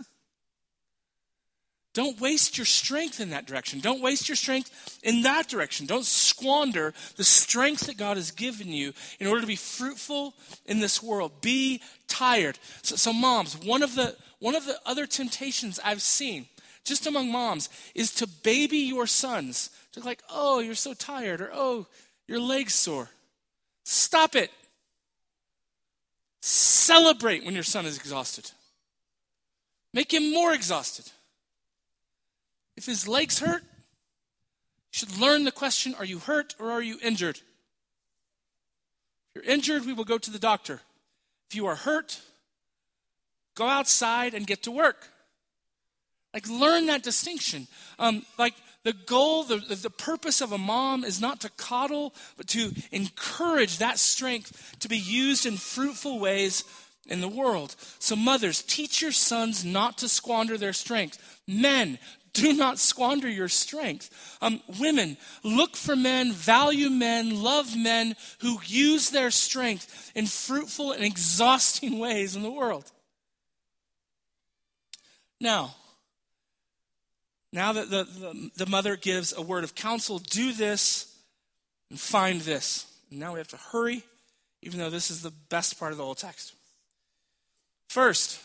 [1.94, 3.80] Don't waste your strength in that direction.
[3.80, 5.86] Don't waste your strength in that direction.
[5.86, 10.34] Don't squander the strength that God has given you in order to be fruitful
[10.66, 11.40] in this world.
[11.40, 12.59] Be tired.
[12.82, 16.46] So, so moms, one of the one of the other temptations I've seen
[16.84, 19.70] just among moms is to baby your sons.
[19.92, 21.86] To like, oh, you're so tired, or oh,
[22.26, 23.11] your leg's sore.
[23.84, 24.51] Stop it.
[26.41, 28.51] Celebrate when your son is exhausted.
[29.93, 31.11] Make him more exhausted.
[32.76, 36.99] If his legs hurt, you should learn the question are you hurt or are you
[37.03, 37.39] injured?
[39.28, 40.80] If you're injured, we will go to the doctor.
[41.49, 42.20] If you are hurt,
[43.55, 45.09] go outside and get to work.
[46.39, 47.66] Like, learn that distinction.
[47.99, 52.47] Um, like, the goal, the, the purpose of a mom is not to coddle, but
[52.49, 56.62] to encourage that strength to be used in fruitful ways
[57.09, 57.74] in the world.
[57.99, 61.41] So, mothers, teach your sons not to squander their strength.
[61.49, 61.99] Men,
[62.34, 64.39] do not squander your strength.
[64.41, 70.93] Um, women, look for men, value men, love men who use their strength in fruitful
[70.93, 72.93] and exhausting ways in the world.
[75.41, 75.74] Now,
[77.53, 81.16] now that the, the, the, mother gives a word of counsel, do this
[81.90, 82.86] and find this.
[83.11, 84.03] And now we have to hurry
[84.62, 86.55] even though this is the best part of the whole text.
[87.88, 88.40] First,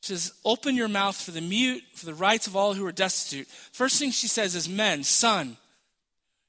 [0.00, 2.92] she says, Open your mouth for the mute, for the rights of all who are
[2.92, 3.46] destitute.
[3.72, 5.56] First thing she says is, Men, son,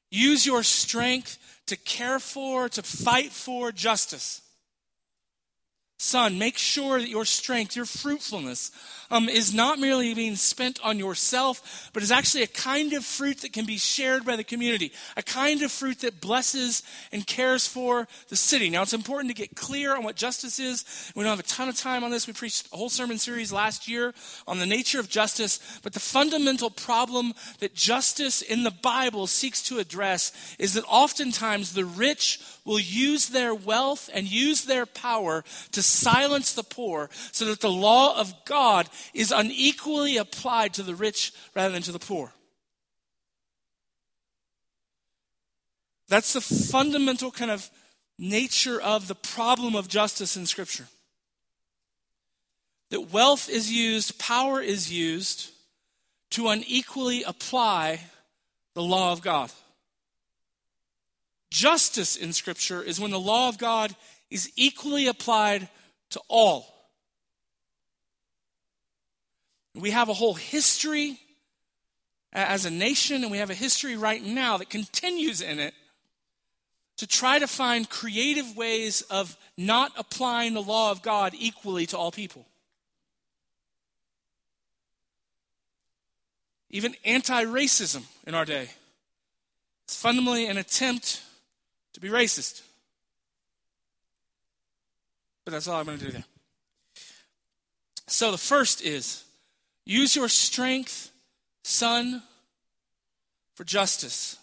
[0.09, 4.41] use your strength to care for, to fight for justice.
[5.99, 8.71] Son, make sure that your strength, your fruitfulness,
[9.09, 13.41] um, is not merely being spent on yourself, but is actually a kind of fruit
[13.41, 17.67] that can be shared by the community, a kind of fruit that blesses and cares
[17.67, 18.69] for the city.
[18.69, 20.85] Now, it's important to get clear on what justice is.
[21.15, 22.27] We don't have a ton of time on this.
[22.27, 24.13] We preached a whole sermon series last year
[24.47, 29.63] on the nature of justice, but the fundamental problem that justice in the Bible seeks
[29.63, 35.43] to address is that oftentimes the rich will use their wealth and use their power
[35.71, 40.93] to silence the poor so that the law of God is unequally applied to the
[40.93, 42.33] rich rather than to the poor.
[46.09, 47.69] That's the fundamental kind of
[48.19, 50.87] nature of the problem of justice in Scripture.
[52.89, 55.51] That wealth is used, power is used
[56.31, 58.01] to unequally apply
[58.73, 59.51] the law of God.
[61.49, 63.95] Justice in Scripture is when the law of God
[64.29, 65.69] is equally applied
[66.11, 66.73] to all.
[69.75, 71.19] We have a whole history
[72.33, 75.73] as a nation, and we have a history right now that continues in it
[76.97, 81.97] to try to find creative ways of not applying the law of God equally to
[81.97, 82.45] all people.
[86.69, 88.69] Even anti racism in our day
[89.87, 91.21] is fundamentally an attempt
[91.97, 92.61] to be racist.
[95.43, 96.25] But that's all I'm going to do there.
[98.05, 99.23] So the first is
[99.83, 101.11] use your strength,
[101.63, 102.21] son,
[103.55, 104.37] for justice.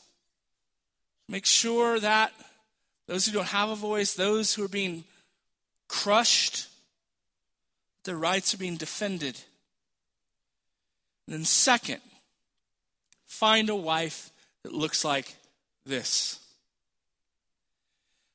[1.29, 2.33] Make sure that
[3.07, 5.05] those who don't have a voice, those who are being
[5.87, 6.67] crushed,
[8.03, 9.41] their rights are being defended.
[11.29, 12.01] And then, second,
[13.27, 14.33] find a wife
[14.65, 15.37] that looks like
[15.87, 16.41] this.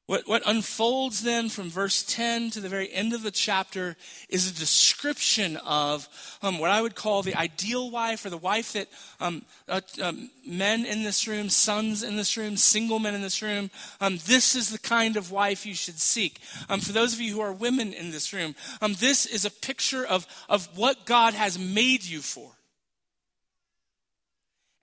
[0.10, 3.96] What, what unfolds then from verse 10 to the very end of the chapter
[4.28, 6.10] is a description of
[6.42, 8.88] um, what I would call the ideal wife, or the wife that
[9.20, 13.44] um, uh, um, men in this room, sons in this room, single men in this
[13.44, 13.70] room,
[14.02, 16.42] um, this is the kind of wife you should seek.
[16.70, 18.56] Um, for those of you who are women in this room,
[18.98, 22.50] this is a picture of, of what God has made you for.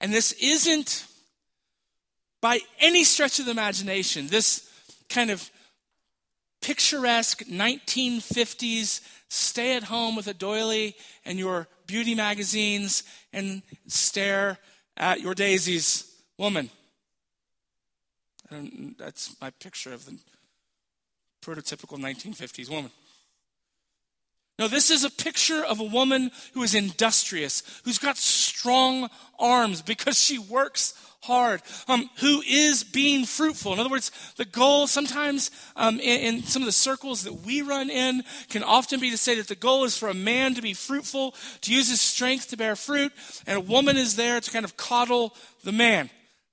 [0.01, 1.05] And this isn't
[2.41, 4.66] by any stretch of the imagination, this
[5.09, 5.51] kind of
[6.61, 13.03] picturesque 1950s stay at home with a doily and your beauty magazines
[13.33, 14.59] and stare
[14.97, 16.71] at your daisies woman.
[18.99, 20.17] That's my picture of the
[21.43, 22.91] prototypical 1950s woman.
[24.59, 29.83] No, this is a picture of a woman who is industrious, who's got strong arms
[29.83, 30.95] because she works
[31.27, 33.73] hard, um, who is being fruitful.
[33.73, 37.61] In other words, the goal sometimes um, in, in, some of the circles that we
[37.63, 40.63] run in can often be to say that the goal is for a man to
[40.63, 43.13] be fruitful, to use his strength to bear fruit,
[43.47, 45.35] and a woman is there to kind of coddle
[45.65, 46.09] the man.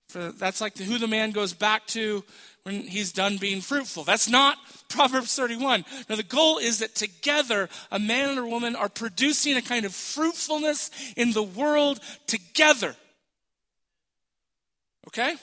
[0.10, 2.24] For, that's like the, who the man goes back to
[2.64, 4.03] when he's done being fruitful.
[4.03, 4.57] That's not
[4.89, 5.86] Proverbs 31.
[6.09, 9.86] Now, the goal is that together, a man and a woman are producing a kind
[9.86, 12.95] of fruitfulness in the world together.
[15.09, 15.36] Okay?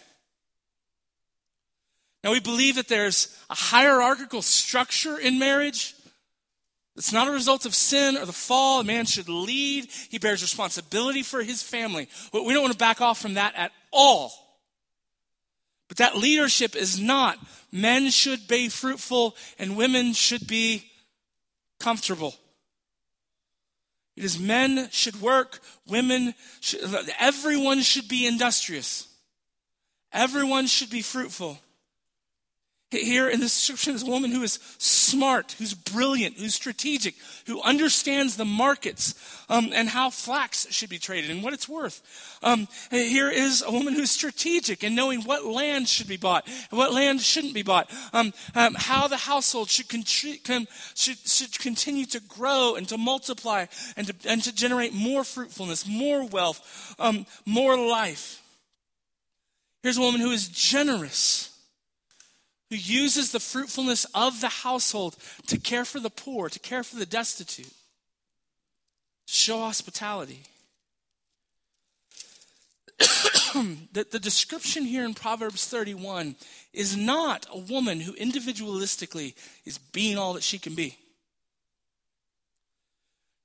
[2.24, 5.94] Now, we believe that there's a hierarchical structure in marriage.
[6.96, 8.80] It's not a result of sin or the fall.
[8.80, 12.08] A man should lead, he bears responsibility for his family.
[12.32, 14.32] We don't want to back off from that at all.
[15.90, 17.36] But that leadership is not
[17.72, 20.84] men should be fruitful and women should be
[21.80, 22.36] comfortable.
[24.16, 26.80] It is men should work, women, should,
[27.18, 29.08] everyone should be industrious.
[30.12, 31.58] Everyone should be fruitful.
[32.90, 37.14] Here in this description is a woman who is smart, who's brilliant, who's strategic,
[37.46, 39.14] who understands the markets
[39.48, 42.02] um, and how flax should be traded and what it's worth.
[42.42, 46.78] Um, here is a woman who's strategic in knowing what land should be bought and
[46.78, 52.06] what land shouldn't be bought, um, um how the household should, con- should, should continue
[52.06, 53.66] to grow and to multiply
[53.96, 58.42] and to, and to generate more fruitfulness, more wealth, um, more life.
[59.82, 61.49] Here's a woman who is generous,
[62.70, 65.16] who uses the fruitfulness of the household
[65.48, 70.44] to care for the poor, to care for the destitute, to show hospitality.
[73.92, 76.36] the, the description here in Proverbs 31
[76.72, 80.96] is not a woman who individualistically is being all that she can be.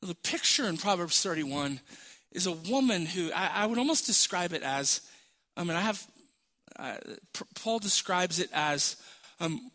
[0.01, 1.79] The picture in Proverbs 31
[2.31, 5.01] is a woman who I, I would almost describe it as,
[5.57, 6.05] I mean, I have,
[6.77, 6.97] uh,
[7.55, 8.97] Paul describes it as,
[9.39, 9.71] um,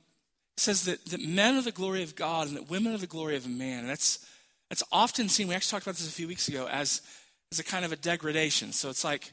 [0.56, 3.36] says that, that men are the glory of God and that women are the glory
[3.36, 3.80] of a man.
[3.80, 4.24] And that's,
[4.68, 7.02] that's often seen, we actually talked about this a few weeks ago, as,
[7.52, 8.72] as a kind of a degradation.
[8.72, 9.32] So it's like,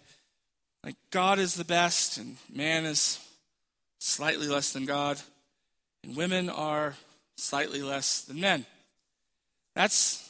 [0.84, 3.20] like God is the best and man is
[4.00, 5.20] slightly less than God,
[6.04, 6.96] and women are
[7.36, 8.66] slightly less than men.
[9.76, 10.24] That's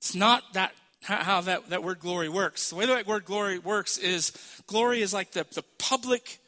[0.00, 2.70] it's not that how that, that word glory works.
[2.70, 4.32] The way that word glory works is
[4.66, 6.38] glory is like the, the public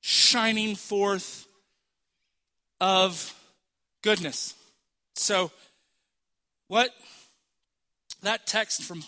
[0.00, 1.43] shining forth
[2.84, 3.34] of
[4.02, 4.52] goodness.
[5.14, 5.50] So,
[6.68, 6.90] what
[8.20, 9.04] that text from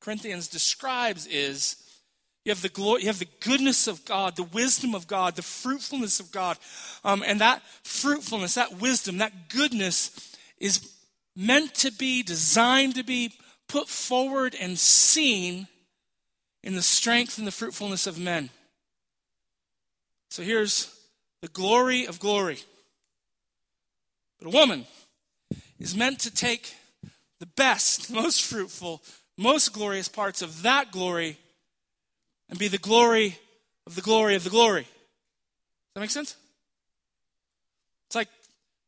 [0.00, 1.76] Corinthians describes is
[2.44, 5.40] you have the glory, you have the goodness of God, the wisdom of God, the
[5.40, 6.58] fruitfulness of God.
[7.04, 10.86] Um, and that fruitfulness, that wisdom, that goodness is
[11.34, 13.32] meant to be, designed to be
[13.66, 15.68] put forward and seen
[16.62, 18.50] in the strength and the fruitfulness of men.
[20.30, 20.94] So here's
[21.40, 22.58] the glory of glory.
[24.38, 24.86] But a woman
[25.78, 26.74] is meant to take
[27.40, 29.02] the best, most fruitful,
[29.36, 31.38] most glorious parts of that glory
[32.48, 33.38] and be the glory
[33.86, 34.82] of the glory of the glory.
[34.82, 34.90] Does
[35.94, 36.36] that make sense?
[38.06, 38.28] It's like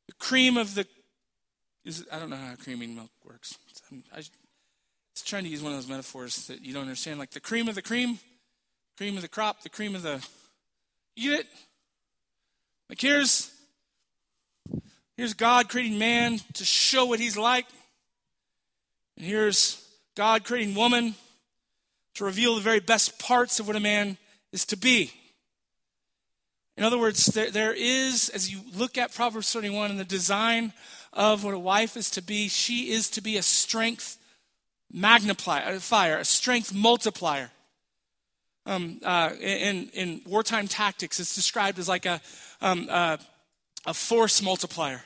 [0.06, 0.86] the cream of the.
[1.84, 3.56] Is I don't know how creaming milk works.
[3.90, 4.30] I'm, I, was
[5.24, 7.74] trying to use one of those metaphors that you don't understand, like the cream of
[7.74, 8.18] the cream,
[8.96, 10.24] cream of the crop, the cream of the.
[11.16, 11.46] Get it?
[12.88, 13.52] Like here's
[15.18, 17.66] here's God creating man to show what he's like,
[19.16, 21.16] and here's God creating woman
[22.14, 24.16] to reveal the very best parts of what a man
[24.52, 25.12] is to be.
[26.76, 30.72] In other words, there, there is, as you look at Proverbs 31 and the design
[31.12, 34.18] of what a wife is to be, she is to be a strength
[34.92, 37.50] magnifier, a strength multiplier.
[38.66, 42.20] Um, uh, in, in wartime tactics, it's described as like a,
[42.60, 43.16] um, uh,
[43.88, 45.02] a force multiplier.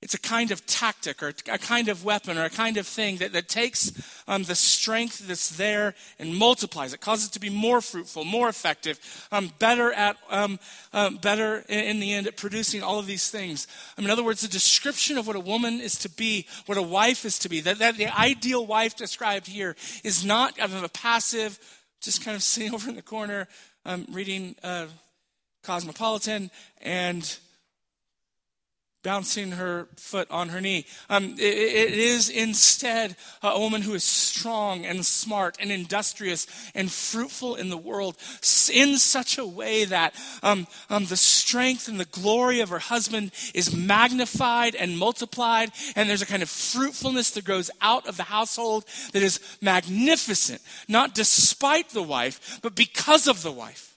[0.00, 3.16] It's a kind of tactic or a kind of weapon or a kind of thing
[3.16, 3.90] that, that takes
[4.28, 8.48] um, the strength that's there and multiplies it, causes it to be more fruitful, more
[8.48, 9.00] effective,
[9.32, 10.60] um, better at, um,
[10.92, 13.66] um better in, in, the end at producing all of these things.
[13.98, 16.82] Um, in other words, the description of what a woman is to be, what a
[16.82, 20.88] wife is to be, that, that the ideal wife described here is not of a
[20.90, 21.58] passive,
[22.00, 23.48] just kind of sitting over in the corner,
[23.84, 24.86] um, reading uh,
[25.64, 27.38] Cosmopolitan and
[29.06, 30.84] bouncing her foot on her knee.
[31.08, 36.90] Um, it, it is instead a woman who is strong and smart and industrious and
[36.90, 38.16] fruitful in the world
[38.74, 43.30] in such a way that um, um, the strength and the glory of her husband
[43.54, 48.24] is magnified and multiplied, and there's a kind of fruitfulness that grows out of the
[48.24, 53.95] household that is magnificent, not despite the wife, but because of the wife.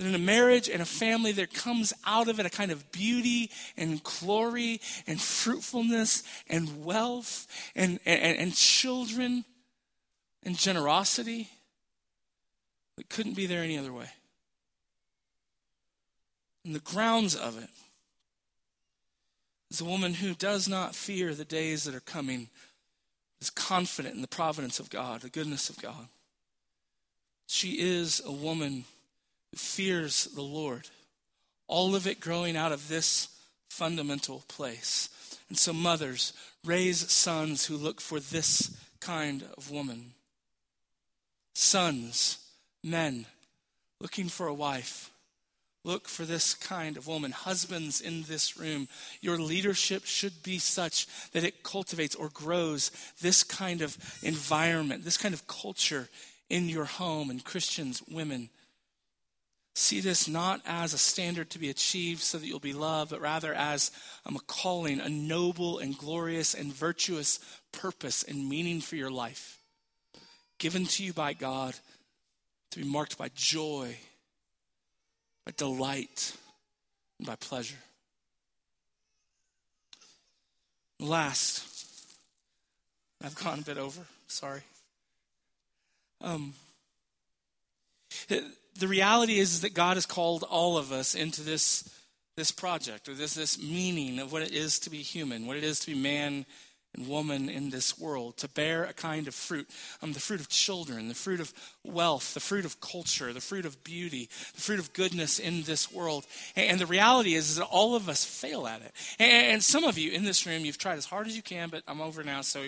[0.00, 2.90] That in a marriage and a family, there comes out of it a kind of
[2.90, 7.46] beauty and glory and fruitfulness and wealth
[7.76, 9.44] and, and, and children
[10.42, 11.50] and generosity
[12.96, 14.08] that couldn't be there any other way.
[16.64, 17.68] And the grounds of it
[19.70, 22.48] is a woman who does not fear the days that are coming,
[23.42, 26.08] is confident in the providence of God, the goodness of God.
[27.46, 28.86] She is a woman
[29.54, 30.88] fears the Lord.
[31.66, 33.28] All of it growing out of this
[33.68, 35.08] fundamental place.
[35.48, 36.32] And so, mothers,
[36.64, 40.12] raise sons who look for this kind of woman.
[41.54, 42.38] Sons,
[42.82, 43.26] men,
[44.00, 45.10] looking for a wife.
[45.82, 47.32] Look for this kind of woman.
[47.32, 48.86] Husbands in this room,
[49.22, 52.90] your leadership should be such that it cultivates or grows
[53.22, 56.08] this kind of environment, this kind of culture
[56.50, 57.30] in your home.
[57.30, 58.50] And Christians, women,
[59.80, 63.20] See this not as a standard to be achieved so that you'll be loved, but
[63.22, 63.90] rather as
[64.26, 67.40] um, a calling, a noble and glorious and virtuous
[67.72, 69.58] purpose and meaning for your life,
[70.58, 71.76] given to you by God
[72.72, 73.96] to be marked by joy,
[75.46, 76.36] by delight,
[77.18, 77.78] and by pleasure.
[80.98, 81.64] Last,
[83.24, 84.60] I've gone a bit over, sorry.
[86.20, 86.52] Um,
[88.80, 91.88] the reality is that God has called all of us into this,
[92.36, 95.64] this project or this, this meaning of what it is to be human, what it
[95.64, 96.46] is to be man
[96.94, 99.68] and woman in this world to bear a kind of fruit
[100.02, 101.52] um, the fruit of children, the fruit of
[101.84, 105.92] wealth, the fruit of culture, the fruit of beauty, the fruit of goodness in this
[105.92, 106.26] world.
[106.56, 108.92] And, and the reality is, is, that all of us fail at it.
[109.18, 111.68] And, and some of you in this room, you've tried as hard as you can,
[111.68, 112.64] but I'm over now, so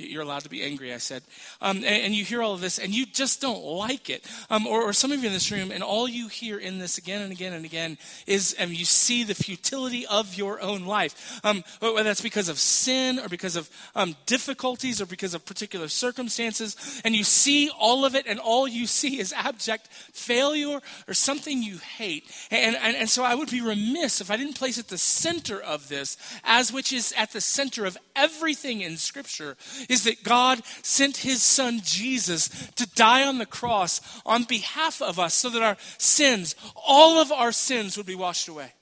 [0.00, 1.22] you're allowed to be angry, I said.
[1.60, 4.24] Um, and, and, you hear all of this and you just don't like it.
[4.50, 6.98] Um, or, or, some of you in this room, and all you hear in this
[6.98, 11.40] again and again and again is um, you see the futility of your own life.
[11.44, 15.88] Um, whether that's because of sin or because of um, difficulties or because of particular
[15.88, 17.00] circumstances.
[17.04, 21.62] And you see all of it, and all you see is abject failure or something
[21.62, 22.24] you hate.
[22.50, 25.60] And, and, and so I would be remiss if I didn't place at the center
[25.60, 29.56] of this, as which is at the center of everything in Scripture
[29.90, 35.18] is that God sent his son Jesus to die on the cross on behalf of
[35.18, 38.72] us so that our sins, all of our sins, would be washed away.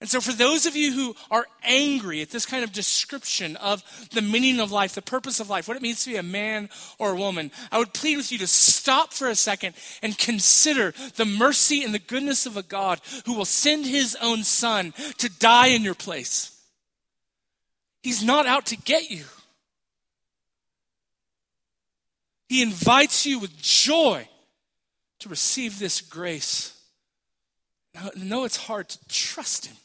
[0.00, 3.82] And so, for those of you who are angry at this kind of description of
[4.12, 6.68] the meaning of life, the purpose of life, what it means to be a man
[6.98, 10.92] or a woman, I would plead with you to stop for a second and consider
[11.16, 15.30] the mercy and the goodness of a God who will send his own son to
[15.30, 16.50] die in your place.
[18.02, 19.24] He's not out to get you.
[22.48, 24.28] He invites you with joy
[25.20, 26.78] to receive this grace.
[27.94, 29.76] Now, know it's hard to trust Him,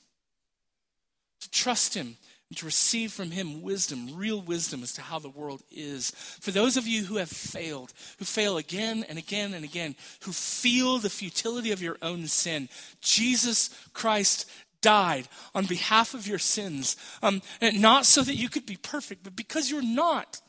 [1.41, 2.17] to trust Him
[2.49, 6.11] and to receive from Him wisdom, real wisdom as to how the world is.
[6.11, 10.31] For those of you who have failed, who fail again and again and again, who
[10.31, 12.67] feel the futility of your own sin,
[13.01, 14.49] Jesus Christ
[14.81, 16.95] died on behalf of your sins.
[17.21, 20.41] Um, not so that you could be perfect, but because you're not.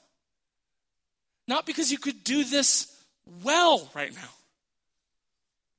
[1.51, 2.97] Not because you could do this
[3.43, 4.31] well right now,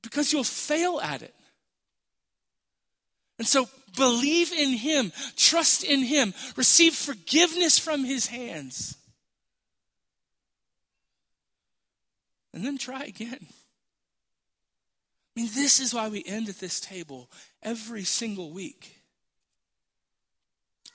[0.03, 1.33] because you'll fail at it.
[3.39, 8.97] And so believe in Him, trust in Him, receive forgiveness from His hands.
[12.53, 13.39] And then try again.
[13.39, 13.45] I
[15.37, 17.31] mean, this is why we end at this table
[17.63, 19.00] every single week.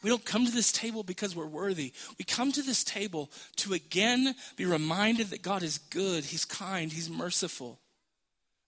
[0.07, 1.93] We don't come to this table because we're worthy.
[2.17, 6.93] We come to this table to again be reminded that God is good, He's kind,
[6.93, 7.81] He's merciful.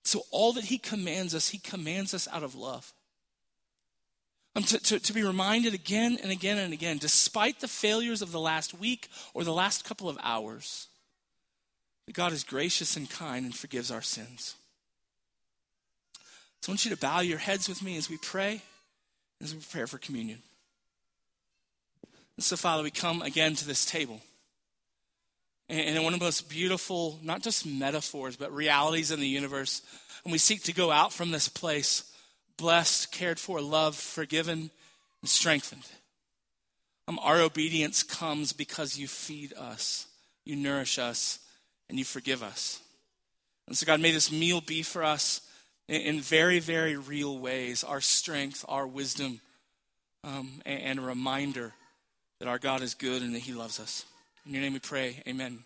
[0.03, 2.93] So, all that He commands us, He commands us out of love.
[4.57, 8.33] Um, to, to, to be reminded again and again and again, despite the failures of
[8.33, 10.89] the last week or the last couple of hours,
[12.07, 14.57] that God is gracious and kind and forgives our sins.
[16.63, 18.61] So, I want you to bow your heads with me as we pray,
[19.41, 20.43] as we prepare for communion.
[22.39, 24.21] And so, Father, we come again to this table.
[25.69, 29.83] And in one of the most beautiful, not just metaphors, but realities in the universe.
[30.23, 32.05] And we seek to go out from this place
[32.57, 34.71] blessed, cared for, loved, forgiven,
[35.21, 35.83] and strengthened.
[37.09, 40.07] Um, our obedience comes because you feed us,
[40.45, 41.41] you nourish us,
[41.89, 42.81] and you forgive us.
[43.67, 45.41] And so, God, may this meal be for us
[45.89, 49.41] in, in very, very real ways our strength, our wisdom,
[50.23, 51.75] um, and, and a reminder
[52.39, 54.05] that our God is good and that He loves us.
[54.47, 55.23] In your name we pray.
[55.27, 55.65] Amen.